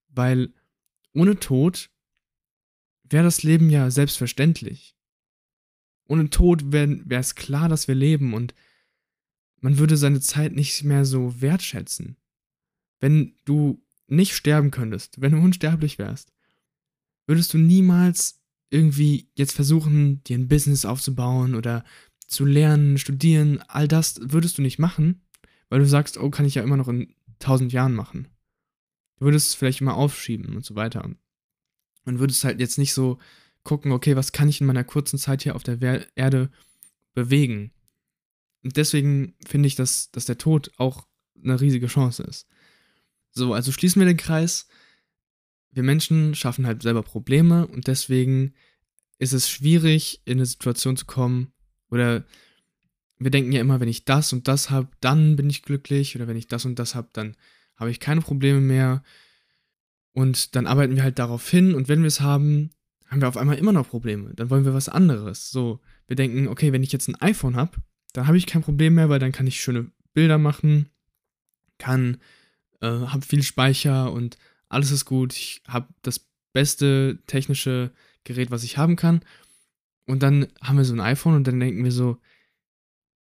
weil 0.08 0.52
ohne 1.12 1.38
Tod 1.38 1.90
wäre 3.04 3.24
das 3.24 3.42
Leben 3.42 3.70
ja 3.70 3.90
selbstverständlich. 3.90 4.96
Ohne 6.06 6.30
Tod 6.30 6.72
wäre 6.72 7.04
es 7.10 7.34
klar, 7.34 7.68
dass 7.68 7.88
wir 7.88 7.94
leben 7.94 8.34
und 8.34 8.54
man 9.60 9.78
würde 9.78 9.96
seine 9.96 10.20
Zeit 10.20 10.54
nicht 10.54 10.82
mehr 10.84 11.04
so 11.04 11.40
wertschätzen. 11.40 12.16
Wenn 12.98 13.34
du 13.44 13.82
nicht 14.06 14.34
sterben 14.34 14.70
könntest, 14.70 15.20
wenn 15.20 15.32
du 15.32 15.38
unsterblich 15.38 15.98
wärst, 15.98 16.32
würdest 17.26 17.54
du 17.54 17.58
niemals 17.58 18.40
irgendwie 18.70 19.28
jetzt 19.34 19.52
versuchen, 19.52 20.22
dir 20.24 20.38
ein 20.38 20.48
Business 20.48 20.84
aufzubauen 20.84 21.54
oder 21.54 21.84
zu 22.26 22.44
lernen, 22.44 22.98
studieren, 22.98 23.62
all 23.68 23.88
das 23.88 24.20
würdest 24.22 24.58
du 24.58 24.62
nicht 24.62 24.78
machen, 24.78 25.22
weil 25.68 25.80
du 25.80 25.86
sagst, 25.86 26.16
oh, 26.18 26.30
kann 26.30 26.46
ich 26.46 26.54
ja 26.54 26.62
immer 26.62 26.76
noch 26.76 26.88
in 26.88 27.14
tausend 27.40 27.72
Jahren 27.72 27.94
machen. 27.94 28.28
Du 29.16 29.24
würdest 29.24 29.48
es 29.48 29.54
vielleicht 29.54 29.80
immer 29.80 29.96
aufschieben 29.96 30.54
und 30.54 30.64
so 30.64 30.76
weiter. 30.76 31.04
Und 32.04 32.18
würdest 32.18 32.44
halt 32.44 32.60
jetzt 32.60 32.78
nicht 32.78 32.94
so 32.94 33.18
gucken, 33.64 33.92
okay, 33.92 34.16
was 34.16 34.32
kann 34.32 34.48
ich 34.48 34.60
in 34.60 34.66
meiner 34.66 34.84
kurzen 34.84 35.18
Zeit 35.18 35.42
hier 35.42 35.56
auf 35.56 35.62
der 35.62 36.06
Erde 36.16 36.50
bewegen? 37.12 37.72
Und 38.62 38.76
deswegen 38.76 39.34
finde 39.46 39.66
ich, 39.66 39.74
dass, 39.74 40.10
dass 40.10 40.24
der 40.24 40.38
Tod 40.38 40.70
auch 40.76 41.06
eine 41.42 41.60
riesige 41.60 41.88
Chance 41.88 42.22
ist. 42.22 42.46
So, 43.32 43.52
also 43.52 43.72
schließen 43.72 44.00
wir 44.00 44.06
den 44.06 44.16
Kreis 44.16 44.68
wir 45.72 45.82
Menschen 45.82 46.34
schaffen 46.34 46.66
halt 46.66 46.82
selber 46.82 47.02
Probleme 47.02 47.66
und 47.66 47.86
deswegen 47.86 48.54
ist 49.18 49.32
es 49.32 49.48
schwierig, 49.48 50.22
in 50.24 50.38
eine 50.38 50.46
Situation 50.46 50.96
zu 50.96 51.06
kommen 51.06 51.52
oder 51.90 52.24
wir 53.20 53.30
denken 53.30 53.52
ja 53.52 53.60
immer, 53.60 53.80
wenn 53.80 53.88
ich 53.88 54.04
das 54.04 54.32
und 54.32 54.48
das 54.48 54.70
habe, 54.70 54.88
dann 55.00 55.36
bin 55.36 55.50
ich 55.50 55.62
glücklich 55.62 56.16
oder 56.16 56.26
wenn 56.26 56.36
ich 56.36 56.48
das 56.48 56.64
und 56.64 56.78
das 56.78 56.94
habe, 56.94 57.08
dann 57.12 57.36
habe 57.76 57.90
ich 57.90 58.00
keine 58.00 58.22
Probleme 58.22 58.60
mehr. 58.60 59.02
Und 60.12 60.56
dann 60.56 60.66
arbeiten 60.66 60.96
wir 60.96 61.02
halt 61.02 61.18
darauf 61.18 61.48
hin 61.48 61.74
und 61.74 61.88
wenn 61.88 62.00
wir 62.00 62.08
es 62.08 62.20
haben, 62.20 62.70
haben 63.06 63.20
wir 63.20 63.28
auf 63.28 63.36
einmal 63.36 63.58
immer 63.58 63.72
noch 63.72 63.88
Probleme. 63.88 64.32
Dann 64.34 64.48
wollen 64.50 64.64
wir 64.64 64.74
was 64.74 64.88
anderes. 64.88 65.50
So, 65.50 65.80
wir 66.06 66.16
denken, 66.16 66.48
okay, 66.48 66.72
wenn 66.72 66.82
ich 66.82 66.92
jetzt 66.92 67.08
ein 67.08 67.20
iPhone 67.20 67.56
habe, 67.56 67.72
dann 68.14 68.26
habe 68.26 68.38
ich 68.38 68.46
kein 68.46 68.62
Problem 68.62 68.94
mehr, 68.94 69.08
weil 69.08 69.18
dann 69.18 69.32
kann 69.32 69.46
ich 69.46 69.60
schöne 69.60 69.90
Bilder 70.14 70.38
machen, 70.38 70.88
kann, 71.78 72.18
äh, 72.80 72.86
habe 72.86 73.24
viel 73.24 73.42
Speicher 73.42 74.12
und 74.12 74.38
alles 74.68 74.90
ist 74.90 75.04
gut. 75.04 75.34
Ich 75.34 75.62
habe 75.68 75.88
das 76.02 76.26
beste 76.52 77.18
technische 77.26 77.92
Gerät, 78.24 78.50
was 78.50 78.64
ich 78.64 78.78
haben 78.78 78.96
kann. 78.96 79.20
Und 80.06 80.22
dann 80.22 80.48
haben 80.62 80.78
wir 80.78 80.84
so 80.84 80.94
ein 80.94 81.00
iPhone 81.00 81.34
und 81.34 81.46
dann 81.46 81.60
denken 81.60 81.84
wir 81.84 81.92
so, 81.92 82.18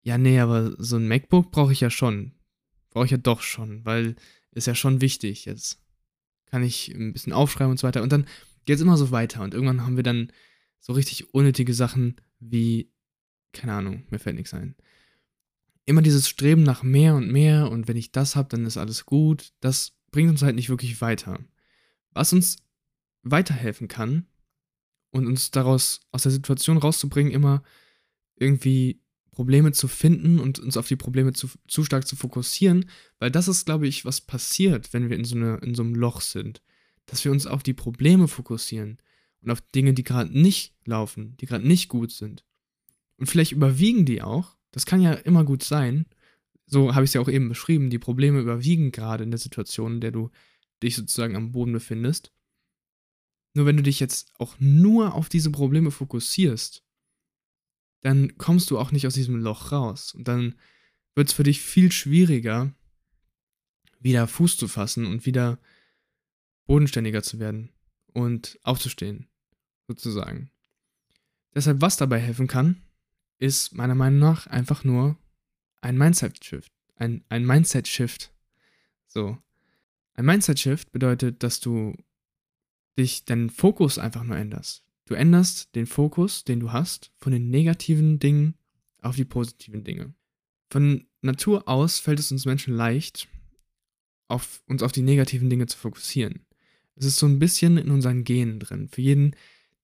ja, 0.08 0.16
nee, 0.16 0.40
aber 0.40 0.74
so 0.78 0.96
ein 0.96 1.06
MacBook 1.06 1.50
brauche 1.50 1.70
ich 1.70 1.80
ja 1.80 1.90
schon. 1.90 2.32
Brauche 2.88 3.04
ich 3.04 3.10
ja 3.10 3.18
doch 3.18 3.42
schon, 3.42 3.84
weil 3.84 4.16
ist 4.52 4.66
ja 4.66 4.74
schon 4.74 5.02
wichtig. 5.02 5.44
Jetzt 5.44 5.82
kann 6.46 6.62
ich 6.62 6.88
ein 6.94 7.12
bisschen 7.12 7.34
aufschreiben 7.34 7.72
und 7.72 7.78
so 7.78 7.86
weiter. 7.86 8.02
Und 8.02 8.10
dann 8.10 8.26
geht 8.64 8.76
es 8.76 8.80
immer 8.80 8.96
so 8.96 9.10
weiter. 9.10 9.42
Und 9.42 9.52
irgendwann 9.52 9.84
haben 9.84 9.96
wir 9.96 10.02
dann 10.02 10.32
so 10.80 10.94
richtig 10.94 11.34
unnötige 11.34 11.74
Sachen 11.74 12.16
wie, 12.40 12.90
keine 13.52 13.74
Ahnung, 13.74 14.06
mir 14.08 14.18
fällt 14.18 14.36
nichts 14.36 14.54
ein. 14.54 14.76
Immer 15.84 16.00
dieses 16.00 16.26
Streben 16.26 16.62
nach 16.62 16.82
mehr 16.82 17.14
und 17.14 17.30
mehr 17.30 17.70
und 17.70 17.86
wenn 17.86 17.98
ich 17.98 18.10
das 18.10 18.34
habe, 18.34 18.48
dann 18.48 18.64
ist 18.64 18.78
alles 18.78 19.04
gut. 19.04 19.52
Das 19.60 19.92
bringt 20.10 20.30
uns 20.30 20.40
halt 20.40 20.56
nicht 20.56 20.70
wirklich 20.70 21.02
weiter. 21.02 21.38
Was 22.12 22.32
uns 22.32 22.56
weiterhelfen 23.24 23.88
kann 23.88 24.24
und 25.10 25.26
uns 25.26 25.50
daraus 25.50 26.00
aus 26.12 26.22
der 26.22 26.32
Situation 26.32 26.78
rauszubringen, 26.78 27.30
immer 27.30 27.62
irgendwie 28.36 29.02
Probleme 29.38 29.70
zu 29.70 29.86
finden 29.86 30.40
und 30.40 30.58
uns 30.58 30.76
auf 30.76 30.88
die 30.88 30.96
Probleme 30.96 31.32
zu, 31.32 31.48
zu 31.68 31.84
stark 31.84 32.08
zu 32.08 32.16
fokussieren, 32.16 32.86
weil 33.20 33.30
das 33.30 33.46
ist, 33.46 33.66
glaube 33.66 33.86
ich, 33.86 34.04
was 34.04 34.20
passiert, 34.20 34.92
wenn 34.92 35.08
wir 35.08 35.16
in 35.16 35.24
so, 35.24 35.36
eine, 35.36 35.58
in 35.58 35.76
so 35.76 35.84
einem 35.84 35.94
Loch 35.94 36.22
sind. 36.22 36.60
Dass 37.06 37.24
wir 37.24 37.30
uns 37.30 37.46
auf 37.46 37.62
die 37.62 37.72
Probleme 37.72 38.26
fokussieren 38.26 38.98
und 39.40 39.52
auf 39.52 39.60
Dinge, 39.60 39.94
die 39.94 40.02
gerade 40.02 40.36
nicht 40.36 40.74
laufen, 40.86 41.36
die 41.36 41.46
gerade 41.46 41.64
nicht 41.64 41.88
gut 41.88 42.10
sind. 42.10 42.44
Und 43.16 43.28
vielleicht 43.28 43.52
überwiegen 43.52 44.04
die 44.04 44.22
auch. 44.22 44.56
Das 44.72 44.86
kann 44.86 45.00
ja 45.00 45.12
immer 45.12 45.44
gut 45.44 45.62
sein. 45.62 46.06
So 46.66 46.96
habe 46.96 47.04
ich 47.04 47.10
es 47.10 47.14
ja 47.14 47.20
auch 47.20 47.28
eben 47.28 47.48
beschrieben. 47.48 47.90
Die 47.90 48.00
Probleme 48.00 48.40
überwiegen 48.40 48.90
gerade 48.90 49.22
in 49.22 49.30
der 49.30 49.38
Situation, 49.38 49.94
in 49.94 50.00
der 50.00 50.10
du 50.10 50.30
dich 50.82 50.96
sozusagen 50.96 51.36
am 51.36 51.52
Boden 51.52 51.72
befindest. 51.72 52.32
Nur 53.54 53.66
wenn 53.66 53.76
du 53.76 53.84
dich 53.84 54.00
jetzt 54.00 54.32
auch 54.40 54.56
nur 54.58 55.14
auf 55.14 55.28
diese 55.28 55.52
Probleme 55.52 55.92
fokussierst, 55.92 56.82
dann 58.00 58.36
kommst 58.38 58.70
du 58.70 58.78
auch 58.78 58.92
nicht 58.92 59.06
aus 59.06 59.14
diesem 59.14 59.36
Loch 59.36 59.72
raus. 59.72 60.14
Und 60.14 60.28
dann 60.28 60.54
wird 61.14 61.28
es 61.28 61.34
für 61.34 61.42
dich 61.42 61.60
viel 61.60 61.90
schwieriger, 61.90 62.72
wieder 64.00 64.26
Fuß 64.28 64.56
zu 64.56 64.68
fassen 64.68 65.06
und 65.06 65.26
wieder 65.26 65.58
bodenständiger 66.66 67.22
zu 67.22 67.38
werden 67.38 67.70
und 68.12 68.58
aufzustehen, 68.62 69.28
sozusagen. 69.88 70.50
Deshalb, 71.54 71.80
was 71.80 71.96
dabei 71.96 72.20
helfen 72.20 72.46
kann, 72.46 72.82
ist 73.38 73.74
meiner 73.74 73.94
Meinung 73.94 74.20
nach 74.20 74.46
einfach 74.46 74.84
nur 74.84 75.16
ein 75.80 75.96
Mindset-Shift. 75.96 76.72
Ein, 76.96 77.24
ein 77.28 77.46
Mindset-Shift. 77.46 78.32
So. 79.06 79.38
Ein 80.14 80.26
Mindset-Shift 80.26 80.92
bedeutet, 80.92 81.42
dass 81.42 81.60
du 81.60 81.96
dich 82.98 83.24
deinen 83.24 83.50
Fokus 83.50 83.98
einfach 83.98 84.24
nur 84.24 84.36
änderst. 84.36 84.84
Du 85.08 85.14
änderst 85.14 85.74
den 85.74 85.86
Fokus, 85.86 86.44
den 86.44 86.60
du 86.60 86.70
hast, 86.70 87.12
von 87.16 87.32
den 87.32 87.48
negativen 87.48 88.18
Dingen 88.18 88.56
auf 89.00 89.16
die 89.16 89.24
positiven 89.24 89.82
Dinge. 89.82 90.12
Von 90.70 91.06
Natur 91.22 91.66
aus 91.66 91.98
fällt 91.98 92.18
es 92.18 92.30
uns 92.30 92.44
Menschen 92.44 92.74
leicht, 92.74 93.26
auf, 94.28 94.62
uns 94.66 94.82
auf 94.82 94.92
die 94.92 95.00
negativen 95.00 95.48
Dinge 95.48 95.66
zu 95.66 95.78
fokussieren. 95.78 96.44
Es 96.94 97.06
ist 97.06 97.16
so 97.16 97.24
ein 97.24 97.38
bisschen 97.38 97.78
in 97.78 97.90
unseren 97.90 98.22
Genen 98.22 98.60
drin. 98.60 98.88
Für 98.88 99.00
jeden, 99.00 99.34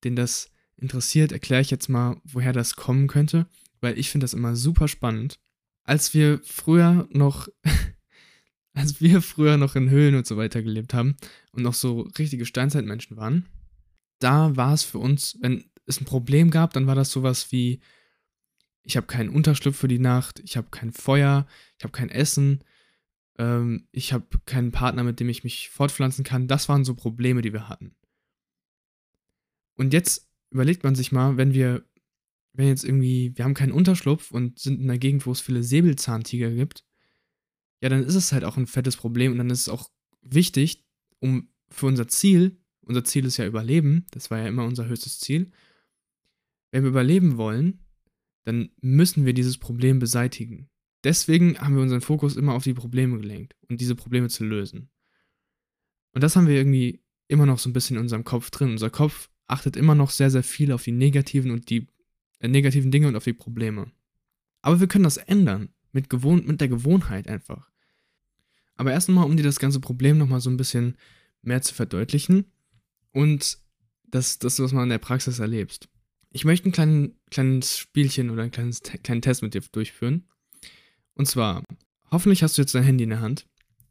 den 0.03 0.15
das 0.15 0.51
interessiert, 0.77 1.31
erkläre 1.31 1.61
ich 1.61 1.71
jetzt 1.71 1.89
mal, 1.89 2.21
woher 2.23 2.53
das 2.53 2.75
kommen 2.75 3.07
könnte, 3.07 3.47
weil 3.81 3.97
ich 3.97 4.11
finde 4.11 4.25
das 4.25 4.35
immer 4.35 4.55
super 4.55 4.87
spannend. 4.87 5.39
Als 5.85 6.13
wir 6.13 6.39
früher 6.43 7.07
noch, 7.09 7.47
als 8.73 9.01
wir 9.01 9.23
früher 9.23 9.57
noch 9.57 9.75
in 9.75 9.89
Höhlen 9.89 10.13
und 10.13 10.27
so 10.27 10.37
weiter 10.37 10.61
gelebt 10.61 10.93
haben 10.93 11.17
und 11.51 11.63
noch 11.63 11.73
so 11.73 12.01
richtige 12.19 12.45
Steinzeitmenschen 12.45 13.17
waren, 13.17 13.47
da 14.19 14.55
war 14.55 14.73
es 14.73 14.83
für 14.83 14.99
uns, 14.99 15.37
wenn 15.41 15.65
es 15.85 16.01
ein 16.01 16.05
Problem 16.05 16.49
gab, 16.51 16.73
dann 16.73 16.87
war 16.87 16.95
das 16.95 17.11
sowas 17.11 17.51
wie, 17.51 17.79
ich 18.83 18.97
habe 18.97 19.07
keinen 19.07 19.29
Unterschlupf 19.29 19.77
für 19.77 19.87
die 19.87 19.99
Nacht, 19.99 20.39
ich 20.39 20.57
habe 20.57 20.67
kein 20.71 20.91
Feuer, 20.91 21.47
ich 21.77 21.83
habe 21.83 21.91
kein 21.91 22.09
Essen, 22.09 22.63
ähm, 23.37 23.87
ich 23.91 24.13
habe 24.13 24.25
keinen 24.45 24.71
Partner, 24.71 25.03
mit 25.03 25.19
dem 25.19 25.29
ich 25.29 25.43
mich 25.43 25.69
fortpflanzen 25.69 26.23
kann. 26.23 26.47
Das 26.47 26.69
waren 26.69 26.85
so 26.85 26.95
Probleme, 26.95 27.41
die 27.41 27.53
wir 27.53 27.69
hatten. 27.69 27.95
Und 29.75 29.93
jetzt 29.93 30.29
überlegt 30.51 30.83
man 30.83 30.95
sich 30.95 31.11
mal, 31.11 31.37
wenn 31.37 31.53
wir, 31.53 31.83
wenn 32.53 32.67
jetzt 32.67 32.85
irgendwie, 32.85 33.33
wir 33.35 33.43
haben 33.43 33.53
keinen 33.53 33.73
Unterschlupf 33.73 34.31
und 34.31 34.59
sind 34.59 34.79
in 34.79 34.89
einer 34.89 34.99
Gegend, 34.99 35.25
wo 35.25 35.31
es 35.31 35.41
viele 35.41 35.63
Säbelzahntiger 35.63 36.49
gibt, 36.51 36.85
ja, 37.81 37.89
dann 37.89 38.03
ist 38.03 38.15
es 38.15 38.31
halt 38.31 38.45
auch 38.45 38.57
ein 38.57 38.67
fettes 38.67 38.95
Problem 38.95 39.33
und 39.33 39.37
dann 39.37 39.49
ist 39.49 39.61
es 39.61 39.69
auch 39.69 39.89
wichtig, 40.21 40.85
um 41.19 41.49
für 41.69 41.87
unser 41.87 42.07
Ziel, 42.07 42.57
unser 42.85 43.03
Ziel 43.03 43.25
ist 43.25 43.37
ja 43.37 43.45
Überleben, 43.45 44.05
das 44.11 44.31
war 44.31 44.39
ja 44.39 44.47
immer 44.47 44.65
unser 44.65 44.87
höchstes 44.87 45.19
Ziel. 45.19 45.51
Wenn 46.71 46.83
wir 46.83 46.89
überleben 46.89 47.37
wollen, 47.37 47.79
dann 48.43 48.69
müssen 48.81 49.25
wir 49.25 49.33
dieses 49.33 49.57
Problem 49.57 49.99
beseitigen. 49.99 50.69
Deswegen 51.03 51.57
haben 51.59 51.75
wir 51.75 51.81
unseren 51.81 52.01
Fokus 52.01 52.35
immer 52.35 52.53
auf 52.53 52.63
die 52.63 52.73
Probleme 52.73 53.19
gelenkt 53.19 53.55
und 53.69 53.81
diese 53.81 53.95
Probleme 53.95 54.29
zu 54.29 54.43
lösen. 54.43 54.89
Und 56.13 56.23
das 56.23 56.35
haben 56.35 56.47
wir 56.47 56.55
irgendwie 56.55 57.01
immer 57.27 57.45
noch 57.45 57.59
so 57.59 57.69
ein 57.69 57.73
bisschen 57.73 57.97
in 57.97 58.03
unserem 58.03 58.23
Kopf 58.23 58.49
drin. 58.49 58.71
Unser 58.71 58.89
Kopf 58.89 59.29
achtet 59.47 59.75
immer 59.77 59.95
noch 59.95 60.09
sehr, 60.09 60.31
sehr 60.31 60.43
viel 60.43 60.71
auf 60.71 60.83
die 60.83 60.91
negativen 60.91 61.51
und 61.51 61.69
die 61.69 61.87
äh, 62.39 62.47
negativen 62.47 62.91
Dinge 62.91 63.07
und 63.07 63.15
auf 63.15 63.23
die 63.23 63.33
Probleme. 63.33 63.91
Aber 64.61 64.79
wir 64.79 64.87
können 64.87 65.03
das 65.03 65.17
ändern 65.17 65.69
mit, 65.91 66.09
gewohn 66.09 66.45
mit 66.45 66.61
der 66.61 66.67
Gewohnheit 66.67 67.27
einfach. 67.27 67.69
Aber 68.75 68.91
erst 68.91 69.09
einmal, 69.09 69.25
um 69.25 69.37
dir 69.37 69.43
das 69.43 69.59
ganze 69.59 69.79
Problem 69.79 70.17
nochmal 70.17 70.41
so 70.41 70.49
ein 70.49 70.57
bisschen 70.57 70.97
mehr 71.41 71.61
zu 71.61 71.73
verdeutlichen 71.73 72.45
und 73.15 73.59
das, 74.03 74.39
das, 74.39 74.59
was 74.59 74.73
man 74.73 74.83
in 74.83 74.89
der 74.89 74.97
Praxis 74.97 75.39
erlebst. 75.39 75.87
Ich 76.31 76.43
möchte 76.43 76.67
ein 76.67 76.73
klein, 76.73 77.15
kleines 77.31 77.77
Spielchen 77.77 78.29
oder 78.29 78.41
einen 78.41 78.51
kleines, 78.51 78.81
kleinen 78.81 79.21
Test 79.21 79.41
mit 79.41 79.53
dir 79.53 79.61
durchführen. 79.71 80.27
Und 81.13 81.25
zwar, 81.25 81.63
hoffentlich 82.11 82.43
hast 82.43 82.57
du 82.57 82.61
jetzt 82.61 82.75
dein 82.75 82.83
Handy 82.83 83.05
in 83.05 83.11
der 83.11 83.21
Hand 83.21 83.47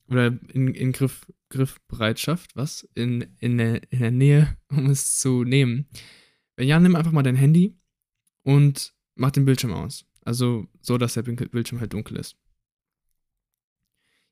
oder 0.09 0.27
in, 0.53 0.75
in 0.75 0.93
Griff, 0.93 1.27
Griffbereitschaft, 1.49 2.55
was? 2.55 2.87
In, 2.95 3.35
in, 3.39 3.57
der, 3.57 3.91
in 3.91 4.01
der 4.01 4.11
Nähe, 4.11 4.59
um 4.69 4.91
es 4.91 5.17
zu 5.17 5.43
nehmen. 5.43 5.89
Wenn 6.57 6.69
ja, 6.69 6.79
nimm 6.79 6.95
einfach 6.95 7.13
mal 7.13 7.23
dein 7.23 7.35
Handy 7.35 7.79
und 8.43 8.93
mach 9.15 9.31
den 9.31 9.47
Bildschirm 9.47 9.73
aus. 9.73 10.05
Also 10.21 10.69
so, 10.83 10.99
dass 10.99 11.15
der 11.15 11.23
Bildschirm 11.23 11.81
halt 11.81 11.95
dunkel 11.95 12.19
ist. 12.19 12.37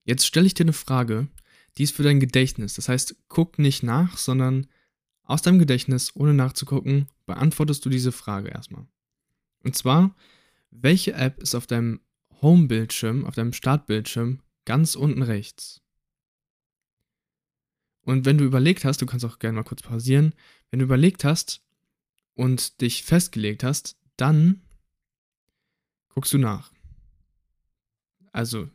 Jetzt 0.05 0.27
stelle 0.27 0.47
ich 0.47 0.55
dir 0.55 0.65
eine 0.65 0.75
Frage, 0.75 1.29
die 1.79 1.85
ist 1.85 1.97
für 1.97 2.03
dein 2.03 2.21
Gedächtnis. 2.21 2.75
Das 2.75 2.91
heißt, 2.91 3.17
guck 3.29 3.59
nicht 3.59 3.83
nach, 3.83 4.19
sondern 4.19 4.67
aus 5.25 5.43
deinem 5.43 5.59
Gedächtnis, 5.59 6.15
ohne 6.15 6.35
nachzugucken, 6.35 7.09
beantwortest 7.27 7.85
du 7.85 7.89
diese 7.89 8.13
Frage 8.13 8.49
erstmal. 8.49 8.87
Und 9.63 9.77
zwar, 9.77 10.15
welche 10.71 11.13
App 11.13 11.41
ist 11.41 11.55
auf 11.55 11.67
deinem 11.67 12.01
Home-Bildschirm, 12.41 13.25
auf 13.25 13.35
deinem 13.35 13.53
Startbildschirm 13.53 14.41
ganz 14.65 14.95
unten 14.95 15.23
rechts? 15.23 15.81
Und 18.03 18.25
wenn 18.25 18.39
du 18.39 18.45
überlegt 18.45 18.85
hast, 18.85 19.01
du 19.01 19.07
kannst 19.07 19.25
auch 19.25 19.39
gerne 19.39 19.57
mal 19.57 19.65
kurz 19.65 19.83
pausieren, 19.83 20.35
wenn 20.71 20.81
du 20.81 20.85
überlegt 20.85 21.25
hast 21.25 21.63
und 22.35 22.81
dich 22.81 23.05
festgelegt 23.05 23.63
hast, 23.63 23.97
dann 24.17 24.63
guckst 26.09 26.33
du 26.33 26.39
nach. 26.39 26.73
Also, 28.33 28.69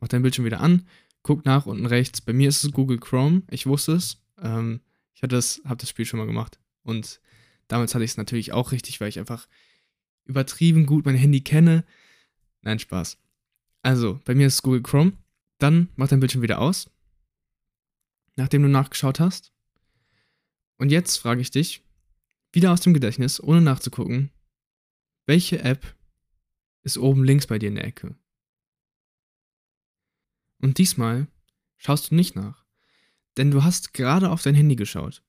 mach 0.00 0.08
dein 0.08 0.22
Bildschirm 0.22 0.46
wieder 0.46 0.60
an, 0.60 0.86
guck 1.22 1.44
nach 1.44 1.66
unten 1.66 1.86
rechts. 1.86 2.20
Bei 2.20 2.32
mir 2.32 2.48
ist 2.48 2.64
es 2.64 2.72
Google 2.72 2.98
Chrome, 2.98 3.42
ich 3.50 3.66
wusste 3.66 3.92
es. 3.92 4.22
Ähm, 4.38 4.80
ich 5.14 5.22
hatte 5.22 5.36
das, 5.36 5.60
habe 5.64 5.76
das 5.76 5.88
Spiel 5.88 6.06
schon 6.06 6.18
mal 6.18 6.26
gemacht. 6.26 6.58
Und 6.82 7.20
damals 7.68 7.94
hatte 7.94 8.04
ich 8.04 8.12
es 8.12 8.16
natürlich 8.16 8.52
auch 8.52 8.72
richtig, 8.72 9.00
weil 9.00 9.08
ich 9.08 9.18
einfach 9.18 9.48
übertrieben 10.24 10.86
gut 10.86 11.04
mein 11.04 11.16
Handy 11.16 11.40
kenne. 11.40 11.84
Nein, 12.62 12.78
Spaß. 12.78 13.18
Also, 13.82 14.20
bei 14.24 14.34
mir 14.34 14.46
ist 14.46 14.54
es 14.54 14.62
Google 14.62 14.82
Chrome. 14.82 15.12
Dann 15.58 15.88
mach 15.96 16.08
dein 16.08 16.20
Bildschirm 16.20 16.42
wieder 16.42 16.60
aus 16.60 16.90
nachdem 18.40 18.62
du 18.62 18.68
nachgeschaut 18.68 19.20
hast. 19.20 19.52
Und 20.78 20.90
jetzt 20.90 21.18
frage 21.18 21.40
ich 21.40 21.50
dich, 21.50 21.84
wieder 22.52 22.72
aus 22.72 22.80
dem 22.80 22.94
Gedächtnis, 22.94 23.40
ohne 23.40 23.60
nachzugucken, 23.60 24.30
welche 25.26 25.60
App 25.62 25.94
ist 26.82 26.98
oben 26.98 27.22
links 27.22 27.46
bei 27.46 27.58
dir 27.58 27.68
in 27.68 27.74
der 27.76 27.84
Ecke? 27.84 28.16
Und 30.58 30.78
diesmal 30.78 31.28
schaust 31.76 32.10
du 32.10 32.14
nicht 32.14 32.34
nach, 32.34 32.59
denn 33.40 33.50
du 33.50 33.64
hast 33.64 33.94
gerade 33.94 34.30
auf 34.30 34.42
dein 34.42 34.54
Handy 34.54 34.76
geschaut. 34.76 35.22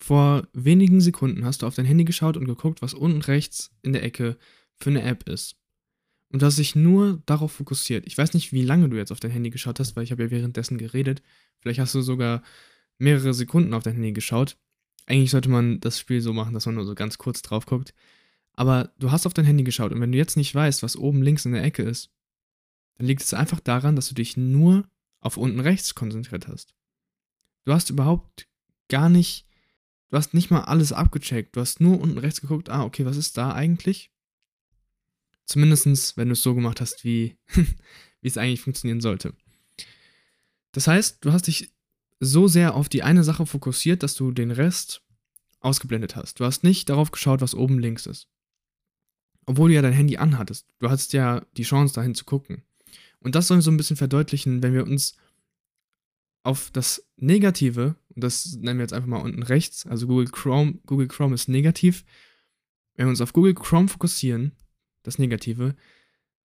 Vor 0.00 0.48
wenigen 0.54 1.02
Sekunden 1.02 1.44
hast 1.44 1.60
du 1.60 1.66
auf 1.66 1.74
dein 1.74 1.84
Handy 1.84 2.04
geschaut 2.04 2.38
und 2.38 2.46
geguckt, 2.46 2.80
was 2.80 2.94
unten 2.94 3.20
rechts 3.20 3.70
in 3.82 3.92
der 3.92 4.02
Ecke 4.02 4.38
für 4.78 4.88
eine 4.88 5.02
App 5.02 5.28
ist. 5.28 5.56
Und 6.30 6.40
du 6.40 6.46
hast 6.46 6.58
dich 6.58 6.74
nur 6.74 7.22
darauf 7.26 7.52
fokussiert. 7.52 8.06
Ich 8.06 8.16
weiß 8.16 8.32
nicht, 8.32 8.54
wie 8.54 8.62
lange 8.62 8.88
du 8.88 8.96
jetzt 8.96 9.12
auf 9.12 9.20
dein 9.20 9.30
Handy 9.30 9.50
geschaut 9.50 9.78
hast, 9.78 9.94
weil 9.94 10.04
ich 10.04 10.10
habe 10.10 10.22
ja 10.22 10.30
währenddessen 10.30 10.78
geredet. 10.78 11.22
Vielleicht 11.60 11.80
hast 11.80 11.94
du 11.94 12.00
sogar 12.00 12.42
mehrere 12.96 13.34
Sekunden 13.34 13.74
auf 13.74 13.82
dein 13.82 13.92
Handy 13.92 14.12
geschaut. 14.12 14.56
Eigentlich 15.04 15.30
sollte 15.30 15.50
man 15.50 15.80
das 15.80 16.00
Spiel 16.00 16.22
so 16.22 16.32
machen, 16.32 16.54
dass 16.54 16.64
man 16.64 16.76
nur 16.76 16.86
so 16.86 16.94
ganz 16.94 17.18
kurz 17.18 17.42
drauf 17.42 17.66
guckt. 17.66 17.92
Aber 18.54 18.90
du 18.98 19.10
hast 19.10 19.26
auf 19.26 19.34
dein 19.34 19.44
Handy 19.44 19.64
geschaut 19.64 19.92
und 19.92 20.00
wenn 20.00 20.12
du 20.12 20.18
jetzt 20.18 20.38
nicht 20.38 20.54
weißt, 20.54 20.82
was 20.82 20.96
oben 20.96 21.20
links 21.20 21.44
in 21.44 21.52
der 21.52 21.62
Ecke 21.62 21.82
ist, 21.82 22.10
dann 22.96 23.06
liegt 23.06 23.22
es 23.22 23.34
einfach 23.34 23.60
daran, 23.60 23.96
dass 23.96 24.08
du 24.08 24.14
dich 24.14 24.38
nur 24.38 24.88
auf 25.20 25.36
unten 25.36 25.60
rechts 25.60 25.94
konzentriert 25.94 26.48
hast. 26.48 26.74
Du 27.64 27.72
hast 27.72 27.90
überhaupt 27.90 28.48
gar 28.88 29.08
nicht, 29.08 29.46
du 30.08 30.16
hast 30.16 30.34
nicht 30.34 30.50
mal 30.50 30.62
alles 30.62 30.92
abgecheckt. 30.92 31.56
Du 31.56 31.60
hast 31.60 31.80
nur 31.80 32.00
unten 32.00 32.18
rechts 32.18 32.40
geguckt, 32.40 32.68
ah, 32.68 32.84
okay, 32.84 33.04
was 33.04 33.16
ist 33.16 33.36
da 33.36 33.52
eigentlich? 33.52 34.10
Zumindest, 35.44 36.16
wenn 36.16 36.28
du 36.28 36.32
es 36.32 36.42
so 36.42 36.54
gemacht 36.54 36.80
hast, 36.80 37.04
wie, 37.04 37.36
wie 38.20 38.28
es 38.28 38.38
eigentlich 38.38 38.60
funktionieren 38.60 39.00
sollte. 39.00 39.34
Das 40.72 40.86
heißt, 40.86 41.24
du 41.24 41.32
hast 41.32 41.46
dich 41.46 41.70
so 42.20 42.48
sehr 42.48 42.74
auf 42.74 42.88
die 42.88 43.02
eine 43.02 43.24
Sache 43.24 43.46
fokussiert, 43.46 44.02
dass 44.02 44.14
du 44.14 44.30
den 44.30 44.50
Rest 44.50 45.02
ausgeblendet 45.60 46.16
hast. 46.16 46.40
Du 46.40 46.44
hast 46.44 46.64
nicht 46.64 46.88
darauf 46.88 47.10
geschaut, 47.10 47.40
was 47.40 47.54
oben 47.54 47.78
links 47.78 48.06
ist. 48.06 48.28
Obwohl 49.44 49.70
du 49.70 49.74
ja 49.74 49.82
dein 49.82 49.92
Handy 49.92 50.16
anhattest. 50.16 50.66
Du 50.78 50.88
hattest 50.88 51.12
ja 51.12 51.44
die 51.56 51.64
Chance, 51.64 51.94
dahin 51.94 52.14
zu 52.14 52.24
gucken. 52.24 52.62
Und 53.20 53.34
das 53.34 53.48
soll 53.48 53.60
so 53.60 53.70
ein 53.70 53.76
bisschen 53.76 53.96
verdeutlichen, 53.96 54.62
wenn 54.62 54.72
wir 54.72 54.84
uns 54.84 55.16
auf 56.42 56.70
das 56.70 57.08
Negative, 57.16 57.96
und 58.14 58.24
das 58.24 58.56
nennen 58.56 58.78
wir 58.78 58.84
jetzt 58.84 58.92
einfach 58.92 59.08
mal 59.08 59.22
unten 59.22 59.42
rechts, 59.42 59.86
also 59.86 60.06
Google 60.06 60.28
Chrome, 60.28 60.78
Google 60.86 61.08
Chrome 61.08 61.34
ist 61.34 61.48
negativ. 61.48 62.04
Wenn 62.94 63.06
wir 63.06 63.10
uns 63.10 63.20
auf 63.20 63.32
Google 63.32 63.54
Chrome 63.54 63.88
fokussieren, 63.88 64.52
das 65.02 65.18
Negative, 65.18 65.74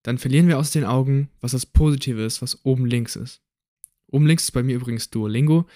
dann 0.04 0.18
verlieren 0.18 0.48
wir 0.48 0.58
aus 0.58 0.72
den 0.72 0.86
Augen, 0.86 1.30
was 1.42 1.52
das 1.52 1.66
Positive 1.66 2.24
ist, 2.24 2.42
was 2.42 2.64
oben 2.66 2.86
links 2.86 3.16
ist. 3.16 3.42
Oben 4.08 4.26
links 4.26 4.44
ist 4.44 4.52
bei 4.52 4.64
mir 4.64 4.76
übrigens 4.76 5.10
Duolingo. 5.10 5.68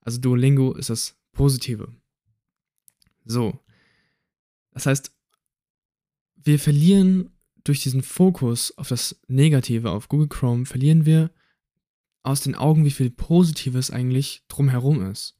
Also 0.00 0.20
Duolingo 0.20 0.74
ist 0.74 0.90
das 0.90 1.16
Positive. 1.32 1.94
So. 3.24 3.60
Das 4.72 4.86
heißt, 4.86 5.12
wir 6.36 6.58
verlieren 6.58 7.30
durch 7.62 7.82
diesen 7.82 8.02
Fokus 8.02 8.76
auf 8.78 8.88
das 8.88 9.20
Negative 9.28 9.90
auf 9.90 10.08
Google 10.08 10.28
Chrome, 10.28 10.66
verlieren 10.66 11.04
wir 11.04 11.30
aus 12.28 12.42
den 12.42 12.54
Augen, 12.54 12.84
wie 12.84 12.90
viel 12.90 13.10
Positives 13.10 13.90
eigentlich 13.90 14.42
drumherum 14.48 15.02
ist. 15.10 15.36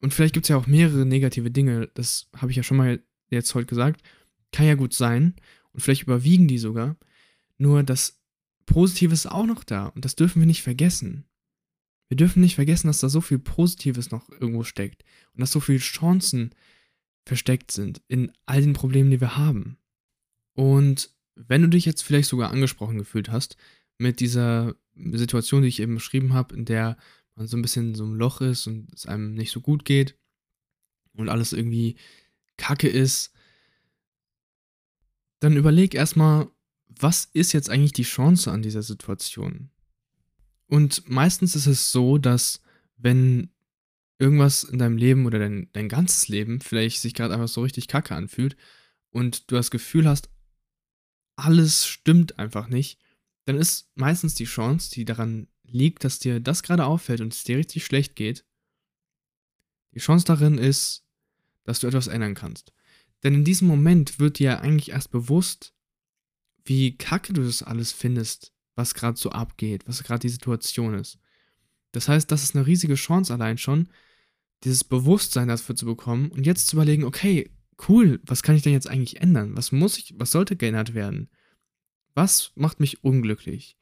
Und 0.00 0.14
vielleicht 0.14 0.34
gibt 0.34 0.46
es 0.46 0.50
ja 0.50 0.56
auch 0.56 0.68
mehrere 0.68 1.04
negative 1.04 1.50
Dinge, 1.50 1.90
das 1.94 2.28
habe 2.36 2.52
ich 2.52 2.56
ja 2.56 2.62
schon 2.62 2.76
mal 2.76 3.02
jetzt 3.30 3.54
heute 3.54 3.66
gesagt. 3.66 4.02
Kann 4.52 4.66
ja 4.66 4.74
gut 4.74 4.94
sein. 4.94 5.34
Und 5.72 5.80
vielleicht 5.80 6.02
überwiegen 6.02 6.46
die 6.46 6.58
sogar. 6.58 6.96
Nur 7.58 7.82
das 7.82 8.20
Positive 8.66 9.12
ist 9.12 9.26
auch 9.26 9.46
noch 9.46 9.64
da. 9.64 9.86
Und 9.86 10.04
das 10.04 10.14
dürfen 10.14 10.40
wir 10.40 10.46
nicht 10.46 10.62
vergessen. 10.62 11.24
Wir 12.08 12.16
dürfen 12.16 12.40
nicht 12.40 12.54
vergessen, 12.54 12.86
dass 12.86 13.00
da 13.00 13.08
so 13.08 13.20
viel 13.20 13.40
Positives 13.40 14.12
noch 14.12 14.28
irgendwo 14.28 14.62
steckt. 14.62 15.02
Und 15.32 15.40
dass 15.40 15.50
so 15.50 15.58
viele 15.58 15.78
Chancen 15.78 16.54
versteckt 17.26 17.72
sind 17.72 18.00
in 18.06 18.30
all 18.46 18.60
den 18.60 18.74
Problemen, 18.74 19.10
die 19.10 19.20
wir 19.20 19.36
haben. 19.36 19.78
Und 20.52 21.10
wenn 21.34 21.62
du 21.62 21.68
dich 21.68 21.84
jetzt 21.84 22.02
vielleicht 22.02 22.28
sogar 22.28 22.52
angesprochen 22.52 22.98
gefühlt 22.98 23.30
hast 23.30 23.56
mit 23.98 24.20
dieser 24.20 24.76
Situation, 24.96 25.62
die 25.62 25.68
ich 25.68 25.80
eben 25.80 25.94
beschrieben 25.94 26.32
habe, 26.32 26.54
in 26.54 26.64
der 26.64 26.96
man 27.34 27.46
so 27.46 27.56
ein 27.56 27.62
bisschen 27.62 27.90
in 27.90 27.94
so 27.94 28.04
einem 28.04 28.14
Loch 28.14 28.40
ist 28.40 28.66
und 28.66 28.92
es 28.92 29.06
einem 29.06 29.34
nicht 29.34 29.50
so 29.50 29.60
gut 29.60 29.84
geht 29.84 30.16
und 31.14 31.28
alles 31.28 31.52
irgendwie 31.52 31.96
kacke 32.56 32.88
ist, 32.88 33.32
dann 35.40 35.56
überleg 35.56 35.94
erstmal, 35.94 36.48
was 36.88 37.24
ist 37.32 37.52
jetzt 37.52 37.70
eigentlich 37.70 37.92
die 37.92 38.04
Chance 38.04 38.50
an 38.50 38.62
dieser 38.62 38.82
Situation? 38.82 39.70
Und 40.66 41.08
meistens 41.08 41.56
ist 41.56 41.66
es 41.66 41.92
so, 41.92 42.18
dass 42.18 42.62
wenn 42.96 43.50
irgendwas 44.18 44.64
in 44.64 44.78
deinem 44.78 44.96
Leben 44.96 45.26
oder 45.26 45.38
dein, 45.38 45.68
dein 45.72 45.88
ganzes 45.88 46.28
Leben 46.28 46.60
vielleicht 46.60 47.00
sich 47.00 47.14
gerade 47.14 47.34
einfach 47.34 47.48
so 47.48 47.62
richtig 47.62 47.88
kacke 47.88 48.14
anfühlt 48.14 48.56
und 49.10 49.50
du 49.50 49.56
das 49.56 49.70
Gefühl 49.70 50.08
hast, 50.08 50.30
alles 51.36 51.86
stimmt 51.86 52.38
einfach 52.38 52.68
nicht, 52.68 52.98
dann 53.44 53.56
ist 53.56 53.90
meistens 53.94 54.34
die 54.34 54.44
Chance, 54.44 54.90
die 54.90 55.04
daran 55.04 55.48
liegt, 55.64 56.04
dass 56.04 56.18
dir 56.18 56.40
das 56.40 56.62
gerade 56.62 56.86
auffällt 56.86 57.20
und 57.20 57.32
es 57.32 57.44
dir 57.44 57.58
richtig 57.58 57.84
schlecht 57.84 58.16
geht, 58.16 58.44
die 59.94 60.00
Chance 60.00 60.24
darin 60.24 60.58
ist, 60.58 61.04
dass 61.64 61.80
du 61.80 61.86
etwas 61.86 62.06
ändern 62.06 62.34
kannst. 62.34 62.72
Denn 63.22 63.34
in 63.34 63.44
diesem 63.44 63.68
Moment 63.68 64.18
wird 64.18 64.38
dir 64.38 64.60
eigentlich 64.60 64.90
erst 64.90 65.10
bewusst, 65.10 65.74
wie 66.64 66.96
kacke 66.96 67.32
du 67.32 67.42
das 67.42 67.62
alles 67.62 67.92
findest, 67.92 68.52
was 68.74 68.94
gerade 68.94 69.18
so 69.18 69.30
abgeht, 69.30 69.86
was 69.86 70.02
gerade 70.02 70.20
die 70.20 70.28
Situation 70.28 70.94
ist. 70.94 71.18
Das 71.92 72.08
heißt, 72.08 72.30
das 72.30 72.42
ist 72.42 72.56
eine 72.56 72.66
riesige 72.66 72.96
Chance 72.96 73.32
allein 73.32 73.56
schon, 73.56 73.88
dieses 74.64 74.84
Bewusstsein 74.84 75.48
dafür 75.48 75.76
zu 75.76 75.86
bekommen 75.86 76.30
und 76.30 76.44
jetzt 76.46 76.66
zu 76.66 76.76
überlegen, 76.76 77.04
okay, 77.04 77.50
cool, 77.88 78.20
was 78.24 78.42
kann 78.42 78.56
ich 78.56 78.62
denn 78.62 78.72
jetzt 78.72 78.88
eigentlich 78.88 79.20
ändern? 79.20 79.56
Was 79.56 79.72
muss 79.72 79.98
ich, 79.98 80.14
was 80.16 80.30
sollte 80.30 80.56
geändert 80.56 80.94
werden? 80.94 81.30
Was 82.14 82.52
macht 82.54 82.80
mich 82.80 83.02
unglücklich? 83.04 83.76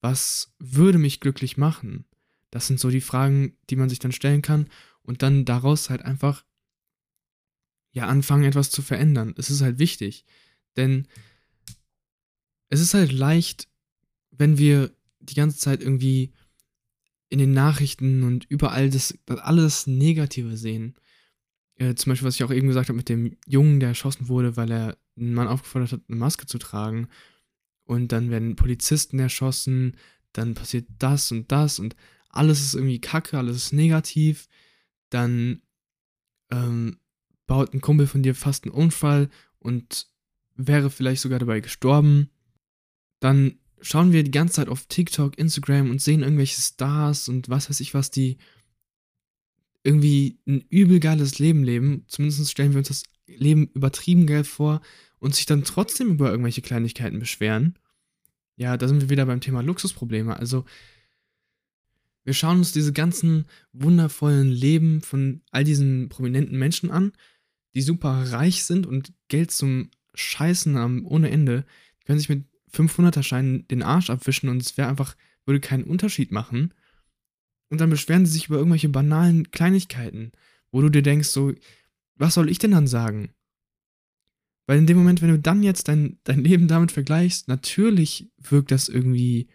Was 0.00 0.54
würde 0.58 0.98
mich 0.98 1.20
glücklich 1.20 1.56
machen? 1.56 2.04
Das 2.50 2.66
sind 2.66 2.80
so 2.80 2.90
die 2.90 3.00
Fragen, 3.00 3.56
die 3.70 3.76
man 3.76 3.88
sich 3.88 3.98
dann 3.98 4.12
stellen 4.12 4.42
kann 4.42 4.68
und 5.02 5.22
dann 5.22 5.44
daraus 5.44 5.90
halt 5.90 6.02
einfach 6.02 6.44
ja 7.92 8.06
anfangen 8.06 8.44
etwas 8.44 8.70
zu 8.70 8.82
verändern. 8.82 9.34
Es 9.36 9.50
ist 9.50 9.62
halt 9.62 9.78
wichtig, 9.78 10.24
denn 10.76 11.06
es 12.68 12.80
ist 12.80 12.94
halt 12.94 13.12
leicht, 13.12 13.68
wenn 14.30 14.58
wir 14.58 14.92
die 15.20 15.34
ganze 15.34 15.58
Zeit 15.58 15.80
irgendwie 15.80 16.32
in 17.28 17.38
den 17.38 17.52
Nachrichten 17.52 18.22
und 18.22 18.44
überall 18.48 18.90
das, 18.90 19.18
alles 19.26 19.86
Negative 19.86 20.56
sehen. 20.56 20.94
Äh, 21.76 21.94
zum 21.94 22.10
Beispiel, 22.10 22.28
was 22.28 22.36
ich 22.36 22.44
auch 22.44 22.52
eben 22.52 22.68
gesagt 22.68 22.88
habe 22.88 22.96
mit 22.96 23.08
dem 23.08 23.36
Jungen, 23.46 23.80
der 23.80 23.90
erschossen 23.90 24.28
wurde, 24.28 24.56
weil 24.56 24.70
er 24.70 24.98
einen 25.16 25.34
Mann 25.34 25.48
aufgefordert 25.48 25.92
hat, 25.92 26.02
eine 26.08 26.18
Maske 26.18 26.46
zu 26.46 26.58
tragen 26.58 27.08
und 27.86 28.12
dann 28.12 28.30
werden 28.30 28.56
Polizisten 28.56 29.18
erschossen, 29.18 29.96
dann 30.32 30.54
passiert 30.54 30.86
das 30.98 31.32
und 31.32 31.50
das 31.50 31.78
und 31.78 31.96
alles 32.28 32.60
ist 32.60 32.74
irgendwie 32.74 33.00
kacke, 33.00 33.38
alles 33.38 33.56
ist 33.56 33.72
negativ, 33.72 34.48
dann 35.08 35.62
ähm, 36.50 36.98
baut 37.46 37.72
ein 37.72 37.80
Kumpel 37.80 38.06
von 38.06 38.22
dir 38.22 38.34
fast 38.34 38.64
einen 38.64 38.74
Unfall 38.74 39.30
und 39.58 40.08
wäre 40.54 40.90
vielleicht 40.90 41.22
sogar 41.22 41.38
dabei 41.38 41.60
gestorben, 41.60 42.30
dann 43.20 43.58
schauen 43.80 44.12
wir 44.12 44.24
die 44.24 44.30
ganze 44.30 44.54
Zeit 44.54 44.68
auf 44.68 44.86
TikTok, 44.86 45.38
Instagram 45.38 45.90
und 45.90 46.02
sehen 46.02 46.22
irgendwelche 46.22 46.60
Stars 46.60 47.28
und 47.28 47.48
was 47.48 47.70
weiß 47.70 47.80
ich 47.80 47.94
was, 47.94 48.10
die 48.10 48.38
irgendwie 49.84 50.40
ein 50.46 50.62
übel 50.68 50.98
geiles 50.98 51.38
Leben 51.38 51.62
leben. 51.62 52.04
Zumindest 52.08 52.50
stellen 52.50 52.72
wir 52.72 52.78
uns 52.78 52.88
das 52.88 53.04
Leben 53.26 53.68
übertrieben 53.68 54.26
geil 54.26 54.44
vor 54.44 54.80
und 55.18 55.34
sich 55.34 55.46
dann 55.46 55.64
trotzdem 55.64 56.10
über 56.10 56.30
irgendwelche 56.30 56.62
Kleinigkeiten 56.62 57.18
beschweren, 57.18 57.78
ja, 58.56 58.76
da 58.76 58.88
sind 58.88 59.00
wir 59.00 59.10
wieder 59.10 59.26
beim 59.26 59.40
Thema 59.40 59.62
Luxusprobleme. 59.62 60.36
Also, 60.36 60.64
wir 62.24 62.34
schauen 62.34 62.58
uns 62.58 62.72
diese 62.72 62.92
ganzen 62.92 63.46
wundervollen 63.72 64.50
Leben 64.50 65.00
von 65.00 65.42
all 65.50 65.62
diesen 65.62 66.08
prominenten 66.08 66.58
Menschen 66.58 66.90
an, 66.90 67.12
die 67.74 67.82
super 67.82 68.32
reich 68.32 68.64
sind 68.64 68.86
und 68.86 69.12
Geld 69.28 69.50
zum 69.50 69.90
Scheißen 70.14 70.76
haben 70.76 71.04
ohne 71.04 71.30
Ende. 71.30 71.64
Die 72.00 72.04
können 72.06 72.18
sich 72.18 72.28
mit 72.28 72.44
500er-Scheinen 72.72 73.68
den 73.68 73.82
Arsch 73.82 74.10
abwischen 74.10 74.48
und 74.48 74.60
es 74.60 74.76
wäre 74.76 74.88
einfach, 74.88 75.14
würde 75.44 75.60
keinen 75.60 75.84
Unterschied 75.84 76.32
machen. 76.32 76.74
Und 77.68 77.80
dann 77.80 77.90
beschweren 77.90 78.26
sie 78.26 78.32
sich 78.32 78.48
über 78.48 78.56
irgendwelche 78.56 78.88
banalen 78.88 79.50
Kleinigkeiten, 79.50 80.32
wo 80.70 80.80
du 80.80 80.88
dir 80.88 81.02
denkst, 81.02 81.28
so, 81.28 81.52
was 82.16 82.34
soll 82.34 82.50
ich 82.50 82.58
denn 82.58 82.70
dann 82.70 82.86
sagen? 82.86 83.30
Weil 84.66 84.78
in 84.78 84.86
dem 84.86 84.96
Moment, 84.96 85.22
wenn 85.22 85.30
du 85.30 85.38
dann 85.38 85.62
jetzt 85.62 85.88
dein, 85.88 86.18
dein 86.24 86.42
Leben 86.42 86.68
damit 86.68 86.92
vergleichst, 86.92 87.48
natürlich 87.48 88.30
wirkt 88.38 88.70
das 88.72 88.88
irgendwie, 88.88 89.48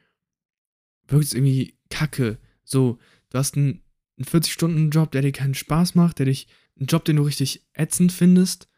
wirkt 1.07 1.25
es 1.25 1.33
irgendwie 1.33 1.77
kacke. 1.89 2.37
So, 2.63 2.97
du 3.29 3.37
hast 3.37 3.57
einen, 3.57 3.81
einen 4.17 4.25
40-Stunden-Job, 4.25 5.11
der 5.11 5.21
dir 5.21 5.33
keinen 5.33 5.53
Spaß 5.53 5.95
macht, 5.95 6.19
der 6.19 6.27
dich, 6.27 6.47
einen 6.79 6.87
Job, 6.87 7.03
den 7.03 7.17
du 7.17 7.23
richtig 7.23 7.67
ätzend 7.73 8.13
findest. 8.13 8.69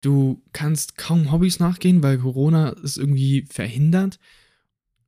Du 0.00 0.42
kannst 0.52 0.96
kaum 0.96 1.30
Hobbys 1.30 1.58
nachgehen, 1.58 2.02
weil 2.02 2.18
Corona 2.18 2.74
es 2.82 2.96
irgendwie 2.96 3.44
verhindert. 3.50 4.18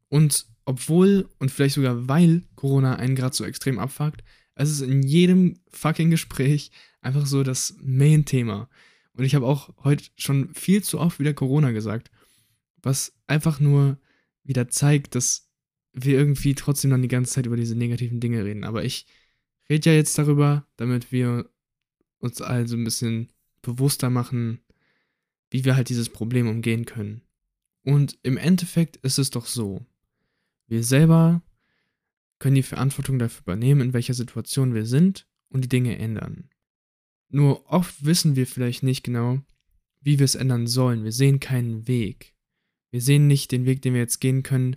Und 0.08 0.46
obwohl 0.66 1.28
und 1.38 1.50
vielleicht 1.50 1.76
sogar 1.76 2.08
weil 2.08 2.42
Corona 2.54 2.96
einen 2.96 3.16
gerade 3.16 3.34
so 3.34 3.44
extrem 3.44 3.78
abfuckt, 3.78 4.22
es 4.54 4.70
ist 4.70 4.82
in 4.82 5.02
jedem 5.02 5.58
fucking 5.70 6.10
Gespräch 6.10 6.70
einfach 7.00 7.26
so 7.26 7.42
das 7.42 7.76
Main-Thema. 7.80 8.68
Und 9.20 9.26
ich 9.26 9.34
habe 9.34 9.44
auch 9.44 9.68
heute 9.84 10.04
schon 10.16 10.54
viel 10.54 10.82
zu 10.82 10.98
oft 10.98 11.18
wieder 11.18 11.34
Corona 11.34 11.72
gesagt, 11.72 12.10
was 12.80 13.12
einfach 13.26 13.60
nur 13.60 13.98
wieder 14.44 14.70
zeigt, 14.70 15.14
dass 15.14 15.50
wir 15.92 16.16
irgendwie 16.16 16.54
trotzdem 16.54 16.90
dann 16.90 17.02
die 17.02 17.08
ganze 17.08 17.34
Zeit 17.34 17.44
über 17.44 17.58
diese 17.58 17.74
negativen 17.74 18.18
Dinge 18.20 18.46
reden. 18.46 18.64
Aber 18.64 18.82
ich 18.82 19.04
rede 19.68 19.90
ja 19.90 19.94
jetzt 19.94 20.16
darüber, 20.16 20.66
damit 20.78 21.12
wir 21.12 21.50
uns 22.18 22.40
also 22.40 22.78
ein 22.78 22.84
bisschen 22.84 23.30
bewusster 23.60 24.08
machen, 24.08 24.60
wie 25.50 25.66
wir 25.66 25.76
halt 25.76 25.90
dieses 25.90 26.08
Problem 26.08 26.48
umgehen 26.48 26.86
können. 26.86 27.20
Und 27.82 28.18
im 28.22 28.38
Endeffekt 28.38 28.96
ist 28.96 29.18
es 29.18 29.28
doch 29.28 29.44
so, 29.44 29.84
wir 30.66 30.82
selber 30.82 31.42
können 32.38 32.54
die 32.54 32.62
Verantwortung 32.62 33.18
dafür 33.18 33.42
übernehmen, 33.42 33.82
in 33.82 33.92
welcher 33.92 34.14
Situation 34.14 34.72
wir 34.72 34.86
sind 34.86 35.26
und 35.50 35.60
die 35.60 35.68
Dinge 35.68 35.98
ändern. 35.98 36.49
Nur 37.30 37.70
oft 37.70 38.04
wissen 38.04 38.36
wir 38.36 38.46
vielleicht 38.46 38.82
nicht 38.82 39.02
genau, 39.02 39.40
wie 40.00 40.18
wir 40.18 40.24
es 40.24 40.34
ändern 40.34 40.66
sollen. 40.66 41.04
Wir 41.04 41.12
sehen 41.12 41.40
keinen 41.40 41.86
Weg. 41.86 42.34
Wir 42.90 43.00
sehen 43.00 43.26
nicht 43.26 43.52
den 43.52 43.66
Weg, 43.66 43.82
den 43.82 43.94
wir 43.94 44.00
jetzt 44.00 44.20
gehen 44.20 44.42
können, 44.42 44.76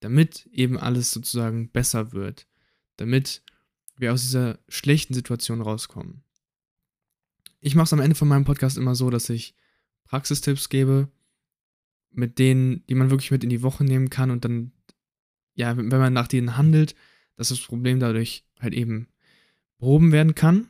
damit 0.00 0.46
eben 0.52 0.78
alles 0.78 1.10
sozusagen 1.10 1.70
besser 1.70 2.12
wird, 2.12 2.46
damit 2.96 3.42
wir 3.96 4.12
aus 4.12 4.22
dieser 4.22 4.58
schlechten 4.68 5.14
Situation 5.14 5.60
rauskommen. 5.60 6.22
Ich 7.60 7.74
mache 7.74 7.86
es 7.86 7.92
am 7.92 8.00
Ende 8.00 8.14
von 8.14 8.28
meinem 8.28 8.44
Podcast 8.44 8.76
immer 8.76 8.94
so, 8.94 9.10
dass 9.10 9.28
ich 9.30 9.54
Praxistipps 10.04 10.68
gebe, 10.68 11.08
mit 12.10 12.38
denen, 12.38 12.86
die 12.86 12.94
man 12.94 13.10
wirklich 13.10 13.30
mit 13.30 13.44
in 13.44 13.50
die 13.50 13.62
Woche 13.62 13.84
nehmen 13.84 14.10
kann 14.10 14.30
und 14.30 14.44
dann, 14.44 14.72
ja, 15.54 15.76
wenn 15.76 15.88
man 15.88 16.12
nach 16.12 16.28
denen 16.28 16.56
handelt, 16.56 16.94
dass 17.36 17.48
das 17.48 17.60
Problem 17.60 17.98
dadurch 17.98 18.44
halt 18.60 18.74
eben 18.74 19.08
behoben 19.78 20.12
werden 20.12 20.34
kann. 20.34 20.68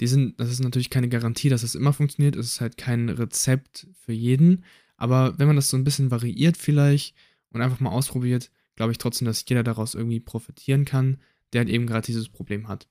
Die 0.00 0.06
sind, 0.06 0.38
das 0.38 0.50
ist 0.50 0.60
natürlich 0.60 0.90
keine 0.90 1.08
Garantie, 1.08 1.48
dass 1.48 1.62
das 1.62 1.74
immer 1.74 1.92
funktioniert. 1.92 2.36
Es 2.36 2.46
ist 2.46 2.60
halt 2.60 2.76
kein 2.76 3.08
Rezept 3.08 3.88
für 4.04 4.12
jeden. 4.12 4.64
Aber 4.96 5.38
wenn 5.38 5.46
man 5.46 5.56
das 5.56 5.70
so 5.70 5.76
ein 5.76 5.84
bisschen 5.84 6.10
variiert 6.10 6.56
vielleicht 6.56 7.14
und 7.50 7.60
einfach 7.60 7.80
mal 7.80 7.90
ausprobiert, 7.90 8.50
glaube 8.76 8.92
ich 8.92 8.98
trotzdem, 8.98 9.26
dass 9.26 9.44
jeder 9.48 9.64
daraus 9.64 9.94
irgendwie 9.94 10.20
profitieren 10.20 10.84
kann, 10.84 11.18
der 11.52 11.60
halt 11.60 11.68
eben 11.68 11.86
gerade 11.86 12.06
dieses 12.06 12.28
Problem 12.28 12.68
hat. 12.68 12.88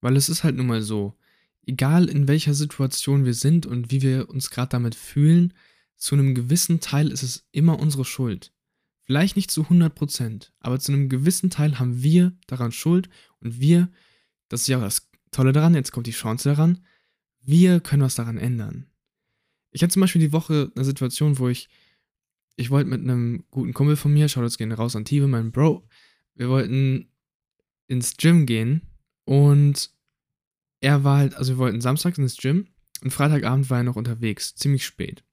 Weil 0.00 0.16
es 0.16 0.28
ist 0.28 0.44
halt 0.44 0.56
nun 0.56 0.66
mal 0.66 0.82
so, 0.82 1.14
egal 1.66 2.08
in 2.08 2.28
welcher 2.28 2.54
Situation 2.54 3.24
wir 3.24 3.34
sind 3.34 3.66
und 3.66 3.90
wie 3.90 4.02
wir 4.02 4.28
uns 4.28 4.50
gerade 4.50 4.68
damit 4.68 4.94
fühlen, 4.94 5.54
zu 5.96 6.14
einem 6.14 6.34
gewissen 6.34 6.80
Teil 6.80 7.10
ist 7.10 7.22
es 7.22 7.46
immer 7.52 7.78
unsere 7.78 8.04
Schuld. 8.04 8.52
Vielleicht 9.02 9.36
nicht 9.36 9.50
zu 9.50 9.62
100%, 9.62 10.50
aber 10.60 10.78
zu 10.78 10.92
einem 10.92 11.08
gewissen 11.08 11.50
Teil 11.50 11.78
haben 11.78 12.02
wir 12.02 12.32
daran 12.46 12.72
Schuld 12.72 13.08
und 13.40 13.60
wir, 13.60 13.90
das 14.48 14.62
ist 14.62 14.68
ja 14.68 14.80
das 14.80 15.10
Tolle 15.34 15.52
daran, 15.52 15.74
jetzt 15.74 15.92
kommt 15.92 16.06
die 16.06 16.12
Chance 16.12 16.48
daran, 16.48 16.84
wir 17.40 17.80
können 17.80 18.02
was 18.02 18.14
daran 18.14 18.38
ändern. 18.38 18.86
Ich 19.70 19.82
hatte 19.82 19.92
zum 19.92 20.00
Beispiel 20.00 20.20
die 20.20 20.32
Woche 20.32 20.70
eine 20.74 20.84
Situation, 20.84 21.38
wo 21.38 21.48
ich, 21.48 21.68
ich 22.56 22.70
wollte 22.70 22.88
mit 22.88 23.00
einem 23.00 23.44
guten 23.50 23.74
Kumpel 23.74 23.96
von 23.96 24.12
mir, 24.12 24.28
schaut 24.28 24.44
jetzt 24.44 24.58
gerne 24.58 24.74
raus 24.74 24.96
an 24.96 25.04
Tive, 25.04 25.26
mein 25.26 25.52
Bro, 25.52 25.86
wir 26.34 26.48
wollten 26.48 27.10
ins 27.86 28.16
Gym 28.16 28.46
gehen 28.46 28.82
und 29.24 29.90
er 30.80 31.04
war 31.04 31.18
halt, 31.18 31.34
also 31.34 31.54
wir 31.54 31.58
wollten 31.58 31.80
samstags 31.80 32.18
ins 32.18 32.36
Gym 32.36 32.68
und 33.02 33.10
Freitagabend 33.10 33.68
war 33.70 33.78
er 33.78 33.84
noch 33.84 33.96
unterwegs, 33.96 34.54
ziemlich 34.54 34.86
spät. 34.86 35.24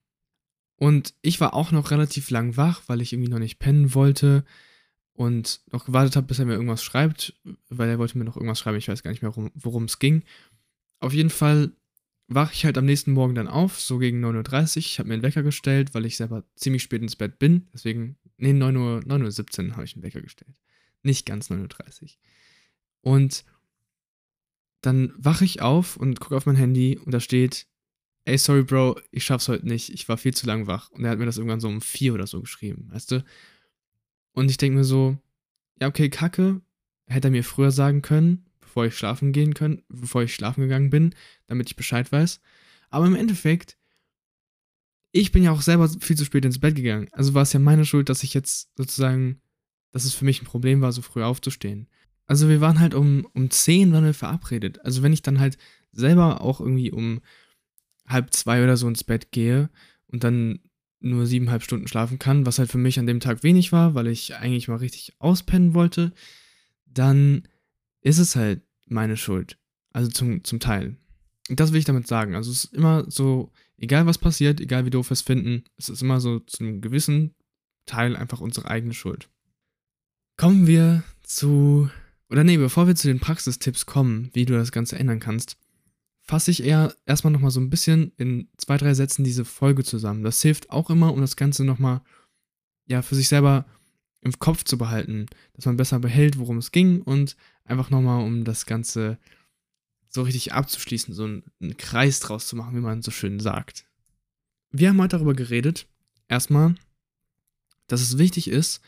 Und 0.76 1.14
ich 1.22 1.40
war 1.40 1.54
auch 1.54 1.72
noch 1.72 1.92
relativ 1.92 2.32
lang 2.32 2.58
wach, 2.58 2.82
weil 2.88 3.02
ich 3.02 3.14
irgendwie 3.14 3.30
noch 3.30 3.40
nicht 3.40 3.60
pennen 3.60 3.94
wollte 3.94 4.44
und 5.22 5.62
noch 5.72 5.86
gewartet 5.86 6.16
habe, 6.16 6.26
bis 6.26 6.40
er 6.40 6.46
mir 6.46 6.54
irgendwas 6.54 6.84
schreibt, 6.84 7.40
weil 7.70 7.88
er 7.88 8.00
wollte 8.00 8.18
mir 8.18 8.24
noch 8.24 8.38
irgendwas 8.38 8.58
schreiben. 8.58 8.80
Ich 8.80 8.88
weiß 8.88 9.04
gar 9.04 9.12
nicht 9.12 9.22
mehr, 9.22 9.34
worum 9.36 9.84
es 9.84 10.00
ging. 10.00 10.24
Auf 11.00 11.14
jeden 11.14 11.30
Fall 11.30 11.74
wache 12.28 12.54
ich 12.54 12.66
halt 12.66 12.76
am 12.80 12.86
nächsten 12.86 13.12
Morgen 13.12 13.36
dann 13.36 13.48
auf, 13.48 13.80
so 13.80 14.00
gegen 14.00 14.26
9.30 14.26 14.72
Uhr. 14.72 14.78
Ich 14.78 14.98
habe 14.98 15.10
mir 15.10 15.14
einen 15.14 15.24
Wecker 15.24 15.44
gestellt, 15.44 15.94
weil 15.94 16.08
ich 16.08 16.18
selber 16.18 16.44
ziemlich 16.56 16.82
spät 16.82 17.04
ins 17.04 17.16
Bett 17.16 17.38
bin. 17.38 17.68
Deswegen, 17.72 18.18
nee, 18.38 18.52
9 18.52 18.76
Uhr, 18.76 19.00
9.17 19.02 19.70
Uhr 19.70 19.72
habe 19.74 19.84
ich 19.84 19.94
einen 19.94 20.02
Wecker 20.02 20.22
gestellt. 20.22 20.60
Nicht 21.04 21.28
ganz 21.28 21.52
9.30 21.52 22.02
Uhr. 22.02 22.10
Und 23.02 23.46
dann 24.82 25.14
wache 25.18 25.46
ich 25.46 25.62
auf 25.62 25.98
und 25.98 26.20
gucke 26.20 26.36
auf 26.36 26.48
mein 26.48 26.56
Handy 26.56 26.98
und 26.98 27.12
da 27.12 27.20
steht 27.20 27.68
ey, 28.26 28.38
sorry, 28.38 28.64
Bro, 28.64 29.00
ich 29.12 29.24
schaff's 29.24 29.48
heute 29.48 29.68
nicht, 29.68 29.90
ich 29.90 30.08
war 30.08 30.18
viel 30.18 30.34
zu 30.34 30.46
lang 30.46 30.68
wach. 30.68 30.90
Und 30.92 31.04
er 31.04 31.12
hat 31.12 31.20
mir 31.20 31.26
das 31.26 31.38
irgendwann 31.38 31.60
so 31.60 31.68
um 31.68 31.82
vier 31.82 32.14
oder 32.14 32.28
so 32.28 32.42
geschrieben, 32.42 32.88
weißt 32.92 33.12
du? 33.12 33.24
Und 34.34 34.50
ich 34.50 34.58
denke 34.58 34.78
mir 34.78 34.84
so, 34.84 35.18
ja, 35.80 35.88
okay, 35.88 36.10
kacke, 36.10 36.62
hätte 37.08 37.28
er 37.28 37.32
mir 37.32 37.44
früher 37.44 37.72
sagen 37.72 38.02
können, 38.02 38.46
bevor 38.60 38.86
ich 38.86 38.98
schlafen 38.98 39.34
gehen 39.34 39.54
können, 39.54 39.82
bevor 39.90 40.24
ich 40.24 40.34
schlafen 40.34 40.62
gegangen 40.62 40.90
bin, 40.90 41.14
damit 41.48 41.70
ich 41.70 41.76
Bescheid 41.76 42.12
weiß. 42.12 42.40
Aber 42.90 43.06
im 43.06 43.16
Endeffekt, 43.16 43.78
ich 45.12 45.32
bin 45.32 45.44
ja 45.44 45.52
auch 45.52 45.62
selber 45.62 45.90
viel 45.90 46.16
zu 46.16 46.26
spät 46.26 46.46
ins 46.46 46.60
Bett 46.60 46.76
gegangen. 46.76 47.08
Also 47.12 47.34
war 47.34 47.42
es 47.42 47.54
ja 47.54 47.60
meine 47.60 47.86
Schuld, 47.86 48.10
dass 48.10 48.24
ich 48.24 48.34
jetzt 48.34 48.70
sozusagen, 48.78 49.42
dass 49.92 50.06
es 50.06 50.14
für 50.14 50.26
mich 50.26 50.42
ein 50.42 50.46
Problem 50.46 50.82
war, 50.82 50.92
so 50.92 51.02
früh 51.02 51.24
aufzustehen. 51.24 51.88
Also 52.28 52.48
wir 52.48 52.62
waren 52.62 52.80
halt 52.80 52.94
um, 52.94 53.28
um 53.34 53.50
10 53.50 53.92
waren 53.92 54.06
wir 54.06 54.14
verabredet. 54.14 54.80
Also 54.86 55.04
wenn 55.04 55.12
ich 55.12 55.22
dann 55.22 55.40
halt 55.40 55.58
selber 55.92 56.40
auch 56.40 56.62
irgendwie 56.62 56.92
um 56.92 57.20
halb 58.08 58.34
zwei 58.34 58.64
oder 58.64 58.78
so 58.78 58.88
ins 58.88 59.04
Bett 59.04 59.32
gehe 59.32 59.70
und 60.08 60.24
dann 60.24 60.60
nur 61.02 61.26
siebeneinhalb 61.26 61.64
Stunden 61.64 61.88
schlafen 61.88 62.20
kann, 62.20 62.46
was 62.46 62.60
halt 62.60 62.72
für 62.72 62.78
mich 62.78 63.00
an 63.00 63.08
dem 63.08 63.20
Tag 63.20 63.44
wenig 63.44 63.72
war, 63.72 63.96
weil 63.96 64.08
ich 64.08 64.36
eigentlich 64.36 64.68
mal 64.68 64.78
richtig 64.78 65.14
auspennen 65.20 65.74
wollte, 65.74 66.14
dann 66.86 67.48
ist 68.02 68.20
es 68.20 68.36
halt 68.36 68.62
meine 68.86 69.18
Schuld. 69.18 69.58
Also 69.92 70.10
zum, 70.10 70.44
zum 70.44 70.60
Teil. 70.60 70.96
Das 71.50 71.72
will 71.72 71.80
ich 71.80 71.86
damit 71.86 72.08
sagen. 72.08 72.36
Also 72.36 72.52
es 72.52 72.66
ist 72.66 72.74
immer 72.74 73.10
so, 73.10 73.52
egal 73.78 74.06
was 74.06 74.18
passiert, 74.18 74.62
egal 74.62 74.86
wie 74.86 74.90
doof 74.90 75.10
wir 75.10 75.14
es 75.14 75.22
finden, 75.22 75.64
es 75.78 75.90
ist 75.90 76.02
immer 76.02 76.22
so 76.22 76.40
zu 76.40 76.64
einem 76.64 76.82
gewissen 76.82 77.36
Teil 77.86 78.16
einfach 78.16 78.40
unsere 78.40 78.70
eigene 78.70 78.94
Schuld. 78.94 79.28
Kommen 80.38 80.68
wir 80.68 81.04
zu, 81.24 81.90
oder 82.30 82.44
nee, 82.44 82.58
bevor 82.58 82.88
wir 82.88 82.96
zu 82.96 83.08
den 83.08 83.20
Praxistipps 83.20 83.86
kommen, 83.86 84.30
wie 84.34 84.46
du 84.46 84.54
das 84.54 84.72
Ganze 84.72 84.98
ändern 84.98 85.20
kannst, 85.20 85.58
fasse 86.22 86.52
ich 86.52 86.64
eher 86.64 86.96
erstmal 87.06 87.34
nochmal 87.34 87.52
so 87.52 87.60
ein 87.60 87.70
bisschen 87.70 88.12
in 88.18 88.48
zwei, 88.58 88.78
drei 88.78 88.94
Sätzen 88.94 89.24
diese 89.24 89.46
Folge 89.46 89.84
zusammen. 89.84 90.24
Das 90.24 90.42
hilft 90.42 90.70
auch 90.70 90.90
immer, 90.90 91.14
um 91.14 91.22
das 91.22 91.36
Ganze 91.36 91.66
nochmal 91.66 92.02
ja, 92.86 93.02
für 93.02 93.16
sich 93.16 93.28
selber 93.28 93.66
im 94.22 94.38
Kopf 94.38 94.64
zu 94.64 94.78
behalten, 94.78 95.26
dass 95.54 95.66
man 95.66 95.78
besser 95.78 96.00
behält, 96.00 96.38
worum 96.38 96.58
es 96.58 96.72
ging 96.72 97.02
und 97.02 97.36
einfach 97.64 97.90
nochmal, 97.90 98.24
um 98.24 98.44
das 98.44 98.66
Ganze 98.66 99.18
so 100.10 100.22
richtig 100.24 100.54
abzuschließen, 100.54 101.14
so 101.14 101.24
einen, 101.24 101.44
einen 101.60 101.78
Kreis 101.78 102.20
draus 102.20 102.48
zu 102.48 102.56
machen, 102.56 102.76
wie 102.76 102.82
man 102.82 103.02
so 103.02 103.12
schön 103.12 103.40
sagt. 103.40 103.86
Wir 104.72 104.90
haben 104.90 105.02
heute 105.02 105.18
darüber 105.18 105.34
geredet, 105.34 105.88
erstmal, 106.28 106.76
dass 107.88 108.02
es 108.02 108.18
wichtig 108.18 108.48
ist, 108.48 108.82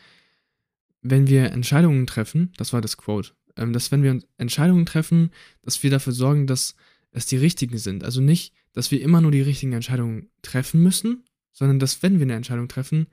wenn 1.02 1.26
wir 1.26 1.52
Entscheidungen 1.52 2.06
treffen, 2.06 2.52
das 2.56 2.72
war 2.72 2.80
das 2.80 2.96
Quote, 2.96 3.32
ähm, 3.56 3.72
dass 3.72 3.90
wenn 3.90 4.02
wir 4.02 4.20
Entscheidungen 4.38 4.86
treffen, 4.86 5.30
dass 5.62 5.82
wir 5.82 5.90
dafür 5.90 6.12
sorgen, 6.12 6.46
dass 6.46 6.74
es 7.14 7.26
die 7.26 7.36
richtigen 7.36 7.78
sind. 7.78 8.04
Also 8.04 8.20
nicht, 8.20 8.52
dass 8.72 8.90
wir 8.90 9.00
immer 9.00 9.20
nur 9.20 9.30
die 9.30 9.40
richtigen 9.40 9.72
Entscheidungen 9.72 10.30
treffen 10.42 10.82
müssen, 10.82 11.24
sondern 11.52 11.78
dass, 11.78 12.02
wenn 12.02 12.18
wir 12.18 12.24
eine 12.24 12.34
Entscheidung 12.34 12.68
treffen, 12.68 13.06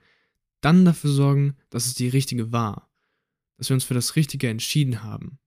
dann 0.60 0.84
dafür 0.84 1.10
sorgen, 1.10 1.56
dass 1.70 1.86
es 1.86 1.94
die 1.94 2.08
richtige 2.08 2.52
war. 2.52 2.90
Dass 3.56 3.70
wir 3.70 3.74
uns 3.74 3.84
für 3.84 3.94
das 3.94 4.16
Richtige 4.16 4.48
entschieden 4.48 5.02
haben. 5.02 5.38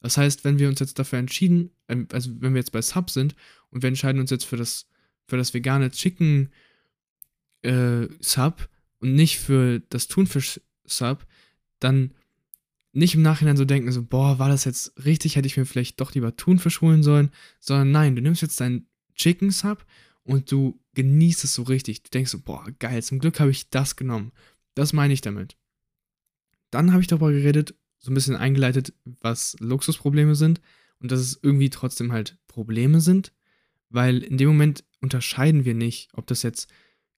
Das 0.00 0.16
heißt, 0.16 0.44
wenn 0.44 0.58
wir 0.58 0.68
uns 0.68 0.80
jetzt 0.80 0.98
dafür 0.98 1.20
entschieden, 1.20 1.70
ähm, 1.88 2.08
also 2.12 2.30
wenn 2.40 2.54
wir 2.54 2.60
jetzt 2.60 2.72
bei 2.72 2.82
Sub 2.82 3.08
sind 3.08 3.36
und 3.70 3.82
wir 3.82 3.88
entscheiden 3.88 4.20
uns 4.20 4.30
jetzt 4.30 4.44
für 4.44 4.56
das, 4.56 4.88
für 5.26 5.36
das 5.36 5.54
vegane 5.54 5.90
Chicken 5.92 6.52
äh, 7.62 8.08
Sub 8.18 8.68
und 8.98 9.14
nicht 9.14 9.38
für 9.38 9.80
das 9.90 10.08
Thunfisch 10.08 10.60
Sub, 10.84 11.24
dann 11.78 12.14
nicht 12.92 13.14
im 13.14 13.22
Nachhinein 13.22 13.56
so 13.56 13.64
denken, 13.64 13.90
so, 13.90 14.02
boah, 14.02 14.38
war 14.38 14.48
das 14.48 14.64
jetzt 14.64 14.92
richtig, 15.04 15.36
hätte 15.36 15.46
ich 15.46 15.56
mir 15.56 15.64
vielleicht 15.64 16.00
doch 16.00 16.14
lieber 16.14 16.36
Thunfisch 16.36 16.80
holen 16.80 17.02
sollen, 17.02 17.30
sondern 17.58 17.90
nein, 17.90 18.16
du 18.16 18.22
nimmst 18.22 18.42
jetzt 18.42 18.60
deinen 18.60 18.86
Chicken 19.14 19.50
Sub 19.50 19.84
und 20.24 20.50
du 20.52 20.78
genießt 20.94 21.44
es 21.44 21.54
so 21.54 21.62
richtig. 21.62 22.02
Du 22.02 22.10
denkst 22.10 22.30
so, 22.30 22.40
boah, 22.40 22.64
geil, 22.78 23.02
zum 23.02 23.18
Glück 23.18 23.40
habe 23.40 23.50
ich 23.50 23.70
das 23.70 23.96
genommen. 23.96 24.32
Das 24.74 24.92
meine 24.92 25.14
ich 25.14 25.20
damit. 25.20 25.56
Dann 26.70 26.92
habe 26.92 27.02
ich 27.02 27.08
darüber 27.08 27.32
geredet, 27.32 27.74
so 27.98 28.10
ein 28.10 28.14
bisschen 28.14 28.36
eingeleitet, 28.36 28.92
was 29.20 29.56
Luxusprobleme 29.60 30.34
sind 30.34 30.60
und 30.98 31.12
dass 31.12 31.20
es 31.20 31.38
irgendwie 31.42 31.70
trotzdem 31.70 32.12
halt 32.12 32.36
Probleme 32.46 33.00
sind, 33.00 33.32
weil 33.90 34.22
in 34.22 34.38
dem 34.38 34.48
Moment 34.48 34.84
unterscheiden 35.00 35.64
wir 35.64 35.74
nicht, 35.74 36.08
ob 36.14 36.26
das 36.26 36.42
jetzt 36.42 36.70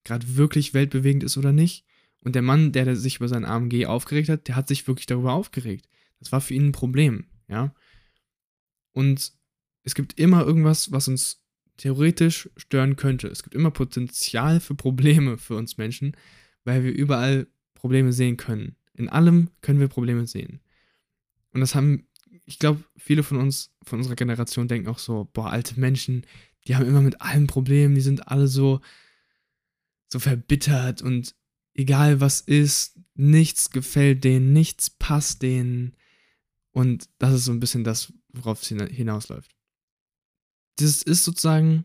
gerade 0.05 0.37
wirklich 0.37 0.75
weltbewegend 0.75 1.25
ist 1.25 1.37
oder 1.37 1.53
nicht. 1.53 1.85
Und 2.25 2.35
der 2.35 2.43
Mann, 2.43 2.73
der 2.73 2.97
sich 2.97 3.17
über 3.17 3.29
sein 3.29 3.45
AMG 3.45 3.87
aufgeregt 3.87 4.31
hat, 4.31 4.49
der 4.49 4.57
hat 4.57 4.67
sich 4.67 4.89
wirklich 4.89 5.07
darüber 5.07 5.35
aufgeregt. 5.35 5.89
Das 6.19 6.33
war 6.33 6.41
für 6.41 6.55
ihn 6.55 6.69
ein 6.69 6.73
Problem, 6.73 7.27
ja. 7.49 7.75
Und 8.93 9.33
es 9.83 9.95
gibt 9.95 10.19
immer 10.19 10.45
irgendwas, 10.45 10.91
was 10.91 11.07
uns 11.07 11.43
theoretisch 11.77 12.49
stören 12.57 12.97
könnte. 12.97 13.29
Es 13.29 13.43
gibt 13.43 13.55
immer 13.55 13.71
Potenzial 13.71 14.61
für 14.61 14.75
Probleme 14.75 15.37
für 15.37 15.57
uns 15.57 15.77
Menschen, 15.77 16.17
weil 16.65 16.83
wir 16.83 16.93
überall 16.93 17.47
Probleme 17.75 18.13
sehen 18.13 18.39
können. 18.39 18.77
In 18.95 19.09
allem 19.09 19.51
können 19.61 19.81
wir 19.81 19.89
Probleme 19.89 20.27
sehen. 20.27 20.61
Und 21.53 21.61
das 21.61 21.75
haben, 21.75 22.07
ich 22.47 22.59
glaube, 22.59 22.83
viele 22.97 23.23
von 23.23 23.37
uns, 23.37 23.75
von 23.83 23.99
unserer 23.99 24.17
Generation 24.17 24.69
denken 24.69 24.89
auch 24.89 24.99
so, 24.99 25.29
boah, 25.33 25.51
alte 25.51 25.79
Menschen, 25.79 26.25
die 26.67 26.77
haben 26.77 26.87
immer 26.87 27.03
mit 27.03 27.21
allem 27.21 27.47
Probleme, 27.47 27.95
die 27.95 28.01
sind 28.01 28.29
alle 28.29 28.49
so, 28.49 28.81
so 30.11 30.19
verbittert 30.19 31.03
und 31.03 31.35
egal 31.75 32.21
was 32.21 32.41
ist, 32.41 32.99
nichts 33.15 33.71
gefällt 33.71 34.25
denen, 34.25 34.53
nichts 34.53 34.91
passt 34.91 35.43
denen. 35.43 35.95
Und 36.73 37.09
das 37.19 37.35
ist 37.35 37.45
so 37.45 37.53
ein 37.53 37.61
bisschen 37.61 37.85
das, 37.85 38.13
worauf 38.33 38.63
es 38.63 38.69
hinausläuft. 38.69 39.55
Das 40.77 41.03
ist 41.03 41.25
sozusagen, 41.25 41.85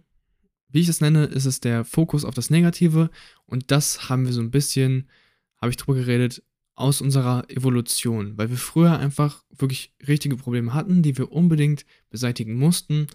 wie 0.69 0.81
ich 0.81 0.87
es 0.87 1.01
nenne, 1.01 1.25
ist 1.25 1.45
es 1.45 1.59
der 1.59 1.85
Fokus 1.85 2.25
auf 2.25 2.33
das 2.33 2.49
Negative. 2.49 3.11
Und 3.45 3.71
das 3.71 4.09
haben 4.09 4.25
wir 4.25 4.33
so 4.33 4.41
ein 4.41 4.51
bisschen, 4.51 5.09
habe 5.57 5.69
ich 5.69 5.77
drüber 5.77 5.99
geredet, 5.99 6.43
aus 6.79 7.01
unserer 7.01 7.43
Evolution, 7.49 8.37
weil 8.37 8.49
wir 8.49 8.57
früher 8.57 8.97
einfach 8.97 9.43
wirklich 9.49 9.93
richtige 10.07 10.37
Probleme 10.37 10.73
hatten, 10.73 11.03
die 11.03 11.17
wir 11.17 11.29
unbedingt 11.29 11.85
beseitigen 12.09 12.55
mussten 12.55 13.07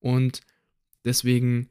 und 0.00 0.40
deswegen 1.04 1.68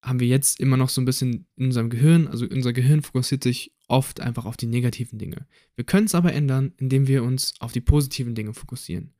haben 0.00 0.20
wir 0.20 0.26
jetzt 0.26 0.58
immer 0.58 0.78
noch 0.78 0.88
so 0.88 1.02
ein 1.02 1.04
bisschen 1.04 1.46
in 1.56 1.66
unserem 1.66 1.90
Gehirn, 1.90 2.28
also 2.28 2.46
unser 2.46 2.72
Gehirn 2.72 3.02
fokussiert 3.02 3.44
sich 3.44 3.72
oft 3.90 4.20
einfach 4.20 4.44
auf 4.44 4.56
die 4.56 4.66
negativen 4.66 5.18
Dinge. 5.18 5.46
Wir 5.74 5.84
können 5.84 6.06
es 6.06 6.14
aber 6.14 6.32
ändern, 6.32 6.72
indem 6.78 7.08
wir 7.08 7.24
uns 7.24 7.54
auf 7.58 7.72
die 7.72 7.80
positiven 7.80 8.34
Dinge 8.34 8.54
fokussieren. 8.54 9.12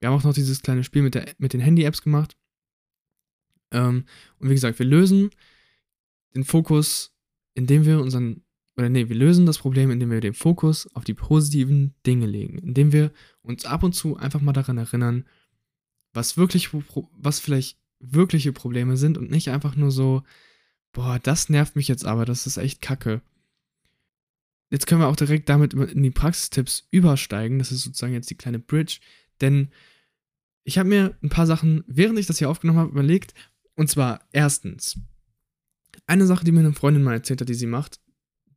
Wir 0.00 0.08
haben 0.08 0.16
auch 0.16 0.24
noch 0.24 0.34
dieses 0.34 0.62
kleine 0.62 0.82
Spiel 0.82 1.02
mit, 1.02 1.14
der, 1.14 1.32
mit 1.38 1.52
den 1.52 1.60
Handy-Apps 1.60 2.02
gemacht. 2.02 2.36
Ähm, 3.70 4.04
und 4.38 4.48
wie 4.48 4.54
gesagt, 4.54 4.78
wir 4.80 4.86
lösen 4.86 5.30
den 6.34 6.44
Fokus, 6.44 7.14
indem 7.54 7.86
wir 7.86 8.00
unseren, 8.00 8.42
oder 8.76 8.88
nee, 8.88 9.08
wir 9.08 9.16
lösen 9.16 9.46
das 9.46 9.58
Problem, 9.58 9.90
indem 9.90 10.10
wir 10.10 10.20
den 10.20 10.34
Fokus 10.34 10.92
auf 10.94 11.04
die 11.04 11.14
positiven 11.14 11.94
Dinge 12.04 12.26
legen, 12.26 12.58
indem 12.58 12.92
wir 12.92 13.12
uns 13.42 13.64
ab 13.64 13.84
und 13.84 13.94
zu 13.94 14.16
einfach 14.16 14.40
mal 14.40 14.52
daran 14.52 14.78
erinnern, 14.78 15.26
was 16.12 16.36
wirklich, 16.36 16.70
was 17.12 17.38
vielleicht 17.38 17.78
wirkliche 18.00 18.52
Probleme 18.52 18.96
sind 18.96 19.16
und 19.16 19.30
nicht 19.30 19.50
einfach 19.50 19.76
nur 19.76 19.92
so, 19.92 20.24
boah, 20.92 21.20
das 21.22 21.48
nervt 21.48 21.76
mich 21.76 21.86
jetzt 21.86 22.04
aber, 22.04 22.24
das 22.24 22.46
ist 22.46 22.56
echt 22.56 22.82
kacke. 22.82 23.22
Jetzt 24.72 24.86
können 24.86 25.02
wir 25.02 25.08
auch 25.08 25.16
direkt 25.16 25.50
damit 25.50 25.74
in 25.74 26.02
die 26.02 26.10
Praxistipps 26.10 26.88
übersteigen. 26.90 27.58
Das 27.58 27.70
ist 27.70 27.82
sozusagen 27.82 28.14
jetzt 28.14 28.30
die 28.30 28.38
kleine 28.38 28.58
Bridge. 28.58 29.00
Denn 29.42 29.68
ich 30.64 30.78
habe 30.78 30.88
mir 30.88 31.14
ein 31.22 31.28
paar 31.28 31.46
Sachen, 31.46 31.84
während 31.86 32.18
ich 32.18 32.26
das 32.26 32.38
hier 32.38 32.48
aufgenommen 32.48 32.78
habe, 32.78 32.90
überlegt. 32.90 33.34
Und 33.76 33.90
zwar 33.90 34.26
erstens, 34.32 34.98
eine 36.06 36.24
Sache, 36.24 36.46
die 36.46 36.52
mir 36.52 36.60
eine 36.60 36.72
Freundin 36.72 37.02
mal 37.02 37.12
erzählt 37.12 37.42
hat, 37.42 37.50
die 37.50 37.54
sie 37.54 37.66
macht, 37.66 38.00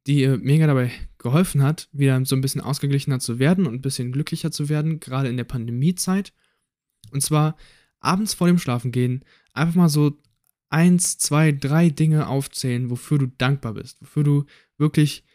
die 0.07 0.25
mega 0.37 0.67
dabei 0.67 0.89
geholfen 1.17 1.61
hat, 1.61 1.89
wieder 1.91 2.23
so 2.23 2.37
ein 2.37 2.41
bisschen 2.41 2.61
ausgeglichener 2.61 3.19
zu 3.19 3.37
werden 3.37 3.65
und 3.65 3.73
ein 3.73 3.81
bisschen 3.81 4.13
glücklicher 4.13 4.51
zu 4.51 4.69
werden, 4.69 5.01
gerade 5.01 5.27
in 5.27 5.35
der 5.35 5.43
Pandemiezeit. 5.43 6.31
Und 7.11 7.23
zwar 7.23 7.57
abends 7.99 8.33
vor 8.33 8.47
dem 8.47 8.57
Schlafengehen 8.57 9.25
einfach 9.51 9.75
mal 9.75 9.89
so 9.89 10.17
eins, 10.69 11.17
zwei, 11.17 11.51
drei 11.51 11.89
Dinge 11.89 12.27
aufzählen, 12.27 12.89
wofür 12.89 13.17
du 13.17 13.27
dankbar 13.27 13.73
bist, 13.73 14.01
wofür 14.01 14.23
du 14.23 14.45
wirklich 14.77 15.25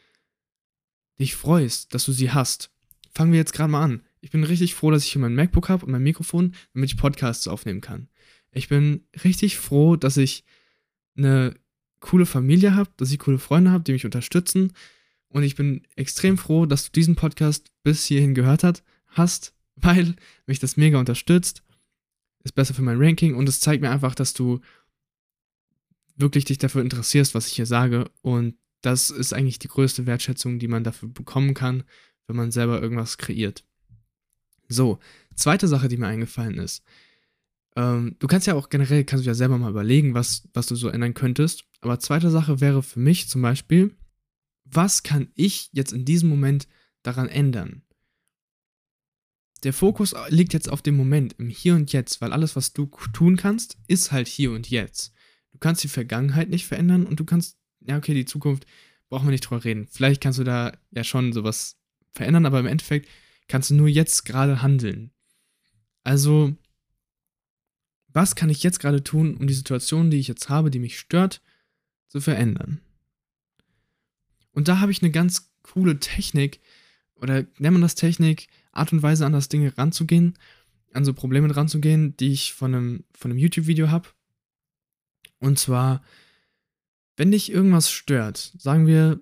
dich 1.20 1.34
freust, 1.34 1.94
dass 1.94 2.04
du 2.04 2.12
sie 2.12 2.30
hast. 2.30 2.70
Fangen 3.12 3.32
wir 3.32 3.38
jetzt 3.38 3.52
gerade 3.52 3.70
mal 3.70 3.82
an. 3.82 4.02
Ich 4.20 4.30
bin 4.30 4.44
richtig 4.44 4.74
froh, 4.74 4.90
dass 4.90 5.04
ich 5.04 5.12
hier 5.12 5.20
mein 5.20 5.34
MacBook 5.34 5.68
habe 5.68 5.84
und 5.84 5.92
mein 5.92 6.02
Mikrofon, 6.02 6.54
damit 6.74 6.90
ich 6.90 6.96
Podcasts 6.96 7.48
aufnehmen 7.48 7.80
kann. 7.80 8.08
Ich 8.52 8.68
bin 8.68 9.04
richtig 9.24 9.56
froh, 9.56 9.96
dass 9.96 10.16
ich 10.16 10.44
eine 11.16 11.54
coole 12.00 12.26
Familie 12.26 12.74
habe, 12.74 12.90
dass 12.96 13.12
ich 13.12 13.18
coole 13.18 13.38
Freunde 13.38 13.70
habe, 13.70 13.84
die 13.84 13.92
mich 13.92 14.04
unterstützen. 14.04 14.72
Und 15.28 15.42
ich 15.42 15.54
bin 15.54 15.82
extrem 15.96 16.38
froh, 16.38 16.66
dass 16.66 16.86
du 16.86 16.90
diesen 16.92 17.16
Podcast 17.16 17.70
bis 17.82 18.04
hierhin 18.04 18.34
gehört 18.34 18.64
hat, 18.64 18.82
hast, 19.08 19.54
weil 19.76 20.16
mich 20.46 20.58
das 20.58 20.76
mega 20.76 20.98
unterstützt 20.98 21.62
ist 22.44 22.52
besser 22.52 22.74
für 22.74 22.82
mein 22.82 23.00
Ranking 23.00 23.34
und 23.34 23.48
es 23.48 23.60
zeigt 23.60 23.82
mir 23.82 23.90
einfach, 23.90 24.14
dass 24.14 24.32
du 24.32 24.60
wirklich 26.16 26.44
dich 26.44 26.58
dafür 26.58 26.82
interessierst, 26.82 27.34
was 27.34 27.46
ich 27.46 27.54
hier 27.54 27.66
sage. 27.66 28.10
Und 28.22 28.56
das 28.82 29.10
ist 29.10 29.32
eigentlich 29.32 29.58
die 29.58 29.68
größte 29.68 30.06
Wertschätzung, 30.06 30.58
die 30.58 30.68
man 30.68 30.84
dafür 30.84 31.08
bekommen 31.08 31.54
kann, 31.54 31.84
wenn 32.26 32.36
man 32.36 32.50
selber 32.50 32.80
irgendwas 32.80 33.18
kreiert. 33.18 33.64
So, 34.68 34.98
zweite 35.34 35.68
Sache, 35.68 35.88
die 35.88 35.96
mir 35.96 36.06
eingefallen 36.06 36.58
ist. 36.58 36.82
Ähm, 37.76 38.16
du 38.18 38.26
kannst 38.26 38.46
ja 38.46 38.54
auch 38.54 38.68
generell, 38.68 39.04
kannst 39.04 39.24
du 39.24 39.28
ja 39.28 39.34
selber 39.34 39.58
mal 39.58 39.70
überlegen, 39.70 40.14
was, 40.14 40.48
was 40.54 40.66
du 40.66 40.76
so 40.76 40.88
ändern 40.88 41.14
könntest. 41.14 41.64
Aber 41.80 41.98
zweite 41.98 42.30
Sache 42.30 42.60
wäre 42.60 42.82
für 42.82 43.00
mich 43.00 43.28
zum 43.28 43.42
Beispiel, 43.42 43.96
was 44.64 45.02
kann 45.02 45.30
ich 45.34 45.70
jetzt 45.72 45.92
in 45.92 46.04
diesem 46.04 46.28
Moment 46.28 46.68
daran 47.02 47.28
ändern? 47.28 47.82
der 49.62 49.72
Fokus 49.72 50.14
liegt 50.28 50.52
jetzt 50.52 50.70
auf 50.70 50.82
dem 50.82 50.96
Moment, 50.96 51.34
im 51.38 51.48
Hier 51.48 51.74
und 51.74 51.92
Jetzt, 51.92 52.20
weil 52.20 52.32
alles, 52.32 52.56
was 52.56 52.72
du 52.72 52.86
tun 53.12 53.36
kannst, 53.36 53.78
ist 53.86 54.12
halt 54.12 54.28
hier 54.28 54.52
und 54.52 54.70
jetzt. 54.70 55.12
Du 55.52 55.58
kannst 55.58 55.84
die 55.84 55.88
Vergangenheit 55.88 56.48
nicht 56.48 56.66
verändern 56.66 57.06
und 57.06 57.20
du 57.20 57.24
kannst, 57.24 57.58
ja, 57.80 57.96
okay, 57.96 58.14
die 58.14 58.24
Zukunft 58.24 58.66
brauchen 59.08 59.26
wir 59.26 59.32
nicht 59.32 59.42
drüber 59.42 59.64
reden. 59.64 59.86
Vielleicht 59.90 60.22
kannst 60.22 60.38
du 60.38 60.44
da 60.44 60.72
ja 60.90 61.04
schon 61.04 61.32
sowas 61.32 61.78
verändern, 62.12 62.46
aber 62.46 62.60
im 62.60 62.66
Endeffekt 62.66 63.08
kannst 63.48 63.70
du 63.70 63.74
nur 63.74 63.88
jetzt 63.88 64.24
gerade 64.24 64.62
handeln. 64.62 65.10
Also, 66.04 66.54
was 68.08 68.34
kann 68.34 68.50
ich 68.50 68.62
jetzt 68.62 68.80
gerade 68.80 69.04
tun, 69.04 69.36
um 69.36 69.46
die 69.46 69.54
Situation, 69.54 70.10
die 70.10 70.18
ich 70.18 70.28
jetzt 70.28 70.48
habe, 70.48 70.70
die 70.70 70.78
mich 70.78 70.98
stört, 70.98 71.42
zu 72.08 72.20
verändern? 72.20 72.80
Und 74.52 74.68
da 74.68 74.80
habe 74.80 74.92
ich 74.92 75.02
eine 75.02 75.10
ganz 75.10 75.52
coole 75.62 76.00
Technik, 76.00 76.60
oder 77.16 77.44
nennt 77.58 77.72
man 77.72 77.82
das 77.82 77.94
Technik, 77.94 78.48
Art 78.72 78.92
und 78.92 79.02
Weise 79.02 79.26
an 79.26 79.32
das 79.32 79.48
Ding 79.48 79.66
ranzugehen, 79.66 80.38
an 80.92 81.04
so 81.04 81.12
Probleme 81.12 81.54
ranzugehen, 81.54 82.16
die 82.16 82.32
ich 82.32 82.52
von 82.52 82.74
einem, 82.74 83.04
von 83.12 83.30
einem 83.30 83.38
YouTube-Video 83.38 83.90
habe. 83.90 84.08
Und 85.38 85.58
zwar, 85.58 86.02
wenn 87.20 87.32
dich 87.32 87.52
irgendwas 87.52 87.90
stört, 87.90 88.54
sagen 88.56 88.86
wir, 88.86 89.20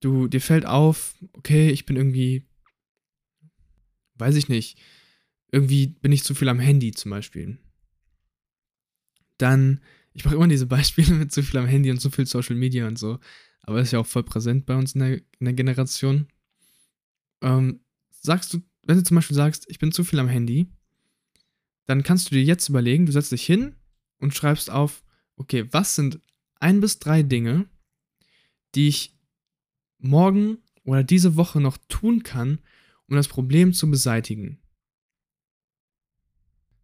du, 0.00 0.26
dir 0.26 0.40
fällt 0.40 0.66
auf, 0.66 1.14
okay, 1.34 1.70
ich 1.70 1.86
bin 1.86 1.94
irgendwie, 1.94 2.44
weiß 4.16 4.34
ich 4.34 4.48
nicht, 4.48 4.80
irgendwie 5.52 5.86
bin 5.86 6.10
ich 6.10 6.24
zu 6.24 6.34
viel 6.34 6.48
am 6.48 6.58
Handy 6.58 6.90
zum 6.90 7.12
Beispiel. 7.12 7.58
Dann, 9.38 9.80
ich 10.12 10.24
mache 10.24 10.34
immer 10.34 10.48
diese 10.48 10.66
Beispiele 10.66 11.14
mit 11.14 11.30
zu 11.30 11.44
viel 11.44 11.60
am 11.60 11.68
Handy 11.68 11.92
und 11.92 12.00
zu 12.00 12.10
viel 12.10 12.26
Social 12.26 12.56
Media 12.56 12.88
und 12.88 12.98
so, 12.98 13.20
aber 13.62 13.78
das 13.78 13.86
ist 13.88 13.92
ja 13.92 14.00
auch 14.00 14.08
voll 14.08 14.24
präsent 14.24 14.66
bei 14.66 14.74
uns 14.74 14.96
in 14.96 15.00
der, 15.00 15.18
in 15.38 15.44
der 15.44 15.54
Generation. 15.54 16.26
Ähm, 17.42 17.84
sagst 18.10 18.52
du, 18.54 18.62
wenn 18.82 18.96
du 18.96 19.04
zum 19.04 19.14
Beispiel 19.14 19.36
sagst, 19.36 19.66
ich 19.68 19.78
bin 19.78 19.92
zu 19.92 20.02
viel 20.02 20.18
am 20.18 20.26
Handy, 20.26 20.66
dann 21.86 22.02
kannst 22.02 22.28
du 22.28 22.34
dir 22.34 22.42
jetzt 22.42 22.68
überlegen, 22.68 23.06
du 23.06 23.12
setzt 23.12 23.30
dich 23.30 23.46
hin 23.46 23.76
und 24.18 24.34
schreibst 24.34 24.68
auf, 24.68 25.04
okay, 25.36 25.68
was 25.70 25.94
sind 25.94 26.18
ein 26.64 26.80
bis 26.80 26.98
drei 26.98 27.22
Dinge, 27.22 27.66
die 28.74 28.88
ich 28.88 29.14
morgen 29.98 30.58
oder 30.84 31.04
diese 31.04 31.36
Woche 31.36 31.60
noch 31.60 31.76
tun 31.88 32.22
kann, 32.22 32.58
um 33.06 33.16
das 33.16 33.28
Problem 33.28 33.74
zu 33.74 33.90
beseitigen. 33.90 34.58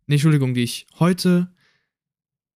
Nee, 0.06 0.16
Entschuldigung, 0.16 0.52
die 0.52 0.64
ich 0.64 0.86
heute, 0.98 1.54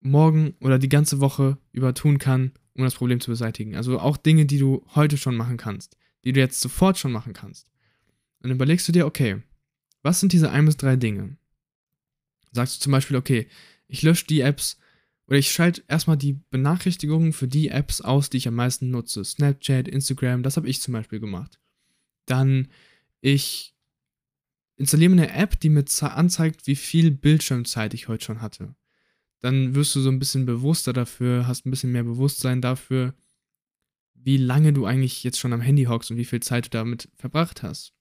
morgen 0.01 0.53
oder 0.61 0.77
die 0.77 0.89
ganze 0.89 1.19
Woche 1.19 1.57
über 1.71 1.95
tun 1.95 2.19
kann, 2.19 2.51
um 2.75 2.83
das 2.83 2.93
Problem 2.93 3.19
zu 3.19 3.31
beseitigen. 3.31 3.75
Also 3.75 3.99
auch 3.99 4.17
Dinge, 4.17 4.45
die 4.45 4.59
du 4.59 4.85
heute 4.93 5.17
schon 5.17 5.35
machen 5.35 5.57
kannst, 5.57 5.97
die 6.25 6.31
du 6.31 6.39
jetzt 6.39 6.61
sofort 6.61 6.99
schon 6.99 7.11
machen 7.11 7.33
kannst. 7.33 7.71
Dann 8.41 8.51
überlegst 8.51 8.87
du 8.87 8.91
dir, 8.91 9.07
okay, 9.07 9.41
was 10.03 10.19
sind 10.19 10.31
diese 10.31 10.51
ein 10.51 10.65
bis 10.65 10.77
drei 10.77 10.95
Dinge? 10.95 11.37
Sagst 12.51 12.77
du 12.77 12.83
zum 12.83 12.91
Beispiel, 12.91 13.17
okay, 13.17 13.47
ich 13.87 14.03
lösche 14.03 14.27
die 14.27 14.41
Apps 14.41 14.77
oder 15.27 15.37
ich 15.37 15.51
schalte 15.51 15.83
erstmal 15.87 16.17
die 16.17 16.33
Benachrichtigungen 16.51 17.33
für 17.33 17.47
die 17.47 17.69
Apps 17.69 18.01
aus, 18.01 18.29
die 18.29 18.37
ich 18.37 18.47
am 18.47 18.55
meisten 18.55 18.91
nutze. 18.91 19.23
Snapchat, 19.23 19.87
Instagram, 19.87 20.43
das 20.43 20.57
habe 20.57 20.69
ich 20.69 20.81
zum 20.81 20.93
Beispiel 20.93 21.19
gemacht. 21.19 21.59
Dann 22.25 22.67
ich 23.21 23.75
installiere 24.77 25.09
mir 25.09 25.23
eine 25.23 25.33
App, 25.33 25.59
die 25.59 25.69
mir 25.69 25.85
anzeigt, 26.01 26.67
wie 26.67 26.75
viel 26.75 27.09
Bildschirmzeit 27.11 27.93
ich 27.93 28.07
heute 28.07 28.23
schon 28.23 28.41
hatte. 28.41 28.75
Dann 29.39 29.73
wirst 29.73 29.95
du 29.95 30.01
so 30.01 30.09
ein 30.09 30.19
bisschen 30.19 30.45
bewusster 30.45 30.93
dafür, 30.93 31.47
hast 31.47 31.65
ein 31.65 31.71
bisschen 31.71 31.91
mehr 31.91 32.03
Bewusstsein 32.03 32.61
dafür, 32.61 33.13
wie 34.13 34.37
lange 34.37 34.73
du 34.73 34.85
eigentlich 34.85 35.23
jetzt 35.23 35.39
schon 35.39 35.53
am 35.53 35.61
Handy 35.61 35.85
hockst 35.85 36.11
und 36.11 36.17
wie 36.17 36.25
viel 36.25 36.41
Zeit 36.41 36.65
du 36.65 36.69
damit 36.69 37.09
verbracht 37.15 37.63
hast. 37.63 37.93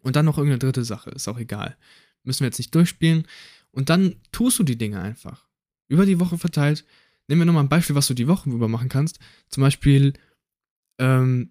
Und 0.00 0.16
dann 0.16 0.24
noch 0.24 0.38
irgendeine 0.38 0.58
dritte 0.58 0.84
Sache, 0.84 1.10
ist 1.10 1.28
auch 1.28 1.38
egal. 1.38 1.76
Müssen 2.24 2.40
wir 2.40 2.46
jetzt 2.46 2.58
nicht 2.58 2.74
durchspielen. 2.74 3.26
Und 3.70 3.90
dann 3.90 4.16
tust 4.32 4.58
du 4.58 4.62
die 4.62 4.78
Dinge 4.78 5.00
einfach. 5.00 5.49
Über 5.90 6.06
die 6.06 6.20
Woche 6.20 6.38
verteilt. 6.38 6.86
Nehmen 7.26 7.40
wir 7.40 7.46
nochmal 7.46 7.64
ein 7.64 7.68
Beispiel, 7.68 7.96
was 7.96 8.06
du 8.06 8.14
die 8.14 8.28
Woche 8.28 8.48
über 8.48 8.68
machen 8.68 8.88
kannst. 8.88 9.18
Zum 9.48 9.62
Beispiel, 9.62 10.14
ähm, 10.98 11.50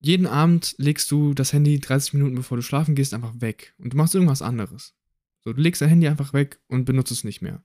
jeden 0.00 0.26
Abend 0.26 0.74
legst 0.78 1.10
du 1.10 1.32
das 1.32 1.52
Handy 1.52 1.80
30 1.80 2.12
Minuten 2.12 2.36
bevor 2.36 2.58
du 2.58 2.62
schlafen 2.62 2.94
gehst 2.94 3.14
einfach 3.14 3.40
weg. 3.40 3.74
Und 3.78 3.94
du 3.94 3.96
machst 3.96 4.14
irgendwas 4.14 4.42
anderes. 4.42 4.94
So, 5.40 5.54
du 5.54 5.60
legst 5.62 5.80
dein 5.80 5.88
Handy 5.88 6.08
einfach 6.08 6.34
weg 6.34 6.60
und 6.68 6.84
benutzt 6.84 7.10
es 7.10 7.24
nicht 7.24 7.40
mehr. 7.40 7.64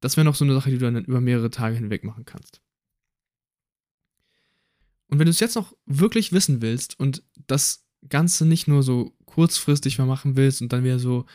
Das 0.00 0.16
wäre 0.16 0.24
noch 0.24 0.34
so 0.34 0.46
eine 0.46 0.54
Sache, 0.54 0.70
die 0.70 0.78
du 0.78 0.90
dann 0.90 1.04
über 1.04 1.20
mehrere 1.20 1.50
Tage 1.50 1.76
hinweg 1.76 2.04
machen 2.04 2.24
kannst. 2.24 2.62
Und 5.08 5.18
wenn 5.18 5.26
du 5.26 5.30
es 5.30 5.40
jetzt 5.40 5.56
noch 5.56 5.76
wirklich 5.84 6.32
wissen 6.32 6.62
willst 6.62 6.98
und 6.98 7.22
das 7.46 7.86
Ganze 8.08 8.46
nicht 8.46 8.66
nur 8.66 8.82
so 8.82 9.14
kurzfristig 9.26 9.98
mal 9.98 10.06
machen 10.06 10.36
willst 10.36 10.62
und 10.62 10.72
dann 10.72 10.84
wieder 10.84 10.98
so, 10.98 11.26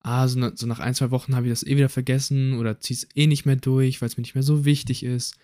ah, 0.00 0.26
so, 0.28 0.54
so 0.54 0.66
nach 0.66 0.80
ein, 0.80 0.94
zwei 0.94 1.10
Wochen 1.10 1.34
habe 1.34 1.46
ich 1.46 1.52
das 1.52 1.62
eh 1.62 1.76
wieder 1.76 1.88
vergessen 1.88 2.58
oder 2.58 2.80
zieh's 2.80 3.06
eh 3.14 3.26
nicht 3.26 3.46
mehr 3.46 3.56
durch, 3.56 4.00
weil 4.00 4.08
es 4.08 4.16
mir 4.16 4.22
nicht 4.22 4.34
mehr 4.34 4.42
so 4.42 4.64
wichtig 4.64 5.02
ist, 5.02 5.36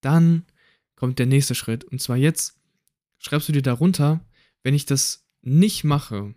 dann 0.00 0.44
kommt 0.96 1.18
der 1.18 1.26
nächste 1.26 1.54
Schritt. 1.54 1.84
Und 1.84 2.00
zwar 2.00 2.16
jetzt 2.16 2.58
schreibst 3.18 3.48
du 3.48 3.52
dir 3.52 3.62
darunter, 3.62 4.24
wenn 4.62 4.74
ich 4.74 4.86
das 4.86 5.26
nicht 5.42 5.84
mache, 5.84 6.34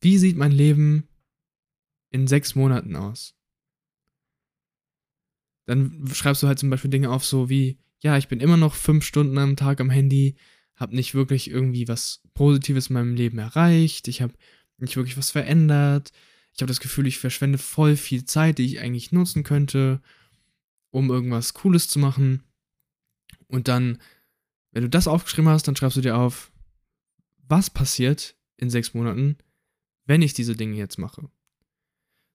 wie 0.00 0.18
sieht 0.18 0.36
mein 0.36 0.52
Leben 0.52 1.08
in 2.10 2.26
sechs 2.26 2.54
Monaten 2.54 2.94
aus? 2.96 3.34
Dann 5.66 6.08
schreibst 6.12 6.42
du 6.42 6.46
halt 6.46 6.58
zum 6.58 6.70
Beispiel 6.70 6.90
Dinge 6.90 7.10
auf, 7.10 7.24
so 7.24 7.50
wie, 7.50 7.78
ja, 8.00 8.16
ich 8.16 8.28
bin 8.28 8.40
immer 8.40 8.56
noch 8.56 8.74
fünf 8.74 9.04
Stunden 9.04 9.36
am 9.38 9.56
Tag 9.56 9.80
am 9.80 9.90
Handy, 9.90 10.36
habe 10.76 10.94
nicht 10.94 11.14
wirklich 11.14 11.50
irgendwie 11.50 11.88
was 11.88 12.22
Positives 12.34 12.88
in 12.88 12.94
meinem 12.94 13.14
Leben 13.14 13.38
erreicht, 13.38 14.08
ich 14.08 14.22
habe 14.22 14.34
nicht 14.78 14.96
wirklich 14.96 15.16
was 15.16 15.30
verändert, 15.30 16.12
ich 16.58 16.62
habe 16.62 16.70
das 16.70 16.80
Gefühl, 16.80 17.06
ich 17.06 17.18
verschwende 17.18 17.56
voll 17.56 17.94
viel 17.94 18.24
Zeit, 18.24 18.58
die 18.58 18.64
ich 18.64 18.80
eigentlich 18.80 19.12
nutzen 19.12 19.44
könnte, 19.44 20.00
um 20.90 21.08
irgendwas 21.08 21.54
Cooles 21.54 21.86
zu 21.88 22.00
machen. 22.00 22.42
Und 23.46 23.68
dann, 23.68 23.98
wenn 24.72 24.82
du 24.82 24.88
das 24.88 25.06
aufgeschrieben 25.06 25.48
hast, 25.48 25.68
dann 25.68 25.76
schreibst 25.76 25.96
du 25.96 26.00
dir 26.00 26.16
auf, 26.16 26.50
was 27.46 27.70
passiert 27.70 28.34
in 28.56 28.70
sechs 28.70 28.92
Monaten, 28.92 29.36
wenn 30.06 30.20
ich 30.20 30.34
diese 30.34 30.56
Dinge 30.56 30.76
jetzt 30.76 30.98
mache. 30.98 31.30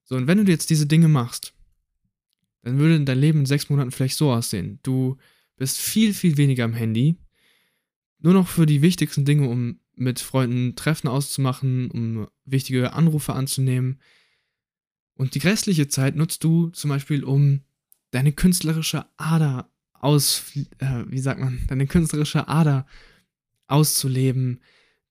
So, 0.05 0.15
und 0.15 0.27
wenn 0.27 0.45
du 0.45 0.49
jetzt 0.49 0.69
diese 0.69 0.87
Dinge 0.87 1.09
machst, 1.09 1.53
dann 2.61 2.77
würde 2.77 3.03
dein 3.03 3.19
Leben 3.19 3.39
in 3.39 3.45
sechs 3.45 3.69
Monaten 3.69 3.91
vielleicht 3.91 4.15
so 4.15 4.31
aussehen. 4.31 4.79
Du 4.83 5.17
bist 5.57 5.77
viel, 5.77 6.13
viel 6.13 6.37
weniger 6.37 6.63
am 6.63 6.73
Handy. 6.73 7.17
Nur 8.19 8.33
noch 8.33 8.47
für 8.47 8.65
die 8.65 8.81
wichtigsten 8.81 9.25
Dinge, 9.25 9.49
um 9.49 9.81
mit 9.95 10.19
Freunden 10.19 10.75
Treffen 10.75 11.07
auszumachen, 11.07 11.91
um 11.91 12.27
wichtige 12.45 12.93
Anrufe 12.93 13.33
anzunehmen. 13.33 13.99
Und 15.15 15.35
die 15.35 15.39
restliche 15.39 15.87
Zeit 15.87 16.15
nutzt 16.15 16.43
du 16.43 16.69
zum 16.69 16.89
Beispiel, 16.89 17.23
um 17.23 17.61
deine 18.11 18.31
künstlerische 18.31 19.05
Ader 19.17 19.69
aus, 19.93 20.43
äh, 20.79 21.03
wie 21.07 21.19
sagt 21.19 21.39
man, 21.39 21.59
deine 21.67 21.87
künstlerische 21.87 22.47
Ader 22.47 22.85
auszuleben. 23.67 24.59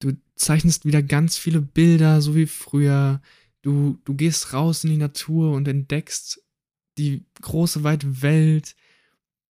Du 0.00 0.12
zeichnest 0.34 0.84
wieder 0.84 1.02
ganz 1.02 1.38
viele 1.38 1.60
Bilder, 1.60 2.20
so 2.20 2.34
wie 2.34 2.46
früher. 2.46 3.22
Du, 3.62 3.98
du 4.04 4.14
gehst 4.14 4.52
raus 4.52 4.84
in 4.84 4.90
die 4.90 4.96
Natur 4.96 5.52
und 5.52 5.68
entdeckst 5.68 6.42
die 6.98 7.24
große, 7.40 7.84
weite 7.84 8.22
Welt. 8.22 8.74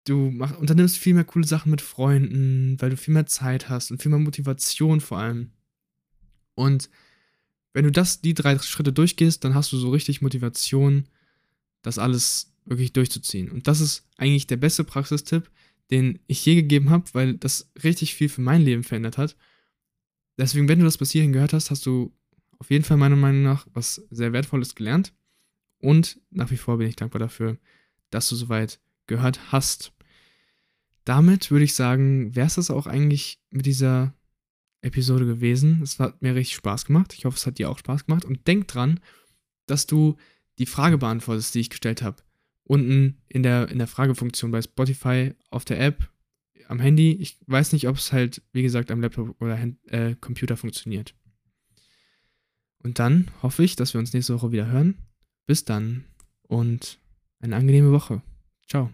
Du 0.04 0.30
mach, 0.32 0.58
unternimmst 0.58 0.98
viel 0.98 1.14
mehr 1.14 1.24
coole 1.24 1.46
Sachen 1.46 1.70
mit 1.70 1.80
Freunden, 1.80 2.80
weil 2.80 2.90
du 2.90 2.96
viel 2.96 3.14
mehr 3.14 3.26
Zeit 3.26 3.68
hast 3.68 3.90
und 3.90 4.02
viel 4.02 4.10
mehr 4.10 4.18
Motivation 4.18 5.00
vor 5.00 5.18
allem. 5.18 5.50
Und 6.54 6.90
wenn 7.72 7.84
du 7.84 7.92
das, 7.92 8.20
die 8.20 8.34
drei 8.34 8.58
Schritte 8.58 8.92
durchgehst, 8.92 9.44
dann 9.44 9.54
hast 9.54 9.72
du 9.72 9.76
so 9.76 9.90
richtig 9.90 10.20
Motivation, 10.20 11.06
das 11.82 11.98
alles 11.98 12.52
wirklich 12.64 12.92
durchzuziehen. 12.92 13.50
Und 13.50 13.66
das 13.68 13.80
ist 13.80 14.06
eigentlich 14.16 14.46
der 14.46 14.56
beste 14.56 14.84
Praxistipp, 14.84 15.50
den 15.90 16.18
ich 16.26 16.44
je 16.44 16.54
gegeben 16.54 16.90
habe, 16.90 17.04
weil 17.12 17.34
das 17.34 17.70
richtig 17.82 18.14
viel 18.14 18.28
für 18.28 18.40
mein 18.40 18.62
Leben 18.62 18.84
verändert 18.84 19.18
hat. 19.18 19.36
Deswegen, 20.38 20.68
wenn 20.68 20.78
du 20.78 20.84
das 20.84 20.98
bis 20.98 21.10
hierhin 21.10 21.32
gehört 21.32 21.52
hast, 21.52 21.70
hast 21.70 21.86
du 21.86 22.12
auf 22.58 22.70
jeden 22.70 22.84
Fall 22.84 22.96
meiner 22.96 23.16
Meinung 23.16 23.42
nach 23.42 23.66
was 23.74 24.06
sehr 24.10 24.32
Wertvolles 24.32 24.74
gelernt. 24.74 25.12
Und 25.78 26.20
nach 26.30 26.50
wie 26.50 26.56
vor 26.56 26.78
bin 26.78 26.88
ich 26.88 26.96
dankbar 26.96 27.18
dafür, 27.18 27.58
dass 28.10 28.28
du 28.28 28.36
soweit 28.36 28.80
gehört 29.12 29.52
hast. 29.52 29.92
Damit 31.04 31.50
würde 31.50 31.64
ich 31.64 31.74
sagen, 31.74 32.34
wäre 32.34 32.46
es 32.46 32.54
das 32.54 32.70
auch 32.70 32.86
eigentlich 32.86 33.40
mit 33.50 33.66
dieser 33.66 34.14
Episode 34.82 35.26
gewesen. 35.26 35.80
Es 35.82 35.98
hat 35.98 36.22
mir 36.22 36.34
richtig 36.34 36.56
Spaß 36.56 36.86
gemacht. 36.86 37.14
Ich 37.14 37.24
hoffe, 37.24 37.36
es 37.36 37.46
hat 37.46 37.58
dir 37.58 37.70
auch 37.70 37.78
Spaß 37.78 38.06
gemacht. 38.06 38.24
Und 38.24 38.46
denk 38.46 38.68
dran, 38.68 39.00
dass 39.66 39.86
du 39.86 40.16
die 40.58 40.66
Frage 40.66 40.98
beantwortest, 40.98 41.54
die 41.54 41.60
ich 41.60 41.70
gestellt 41.70 42.02
habe. 42.02 42.22
Unten 42.64 43.18
in 43.28 43.42
der, 43.42 43.68
in 43.68 43.78
der 43.78 43.86
Fragefunktion 43.86 44.50
bei 44.50 44.62
Spotify 44.62 45.34
auf 45.50 45.64
der 45.64 45.80
App 45.80 46.08
am 46.68 46.80
Handy. 46.80 47.12
Ich 47.12 47.38
weiß 47.46 47.72
nicht, 47.72 47.88
ob 47.88 47.96
es 47.96 48.12
halt, 48.12 48.42
wie 48.52 48.62
gesagt, 48.62 48.90
am 48.90 49.00
Laptop 49.00 49.40
oder 49.40 49.58
äh, 49.88 50.14
Computer 50.20 50.56
funktioniert. 50.56 51.14
Und 52.78 52.98
dann 52.98 53.30
hoffe 53.42 53.62
ich, 53.62 53.76
dass 53.76 53.94
wir 53.94 53.98
uns 53.98 54.12
nächste 54.12 54.34
Woche 54.34 54.52
wieder 54.52 54.66
hören. 54.66 54.96
Bis 55.46 55.64
dann 55.64 56.04
und 56.42 56.98
eine 57.40 57.56
angenehme 57.56 57.92
Woche. 57.92 58.22
Ciao. 58.68 58.90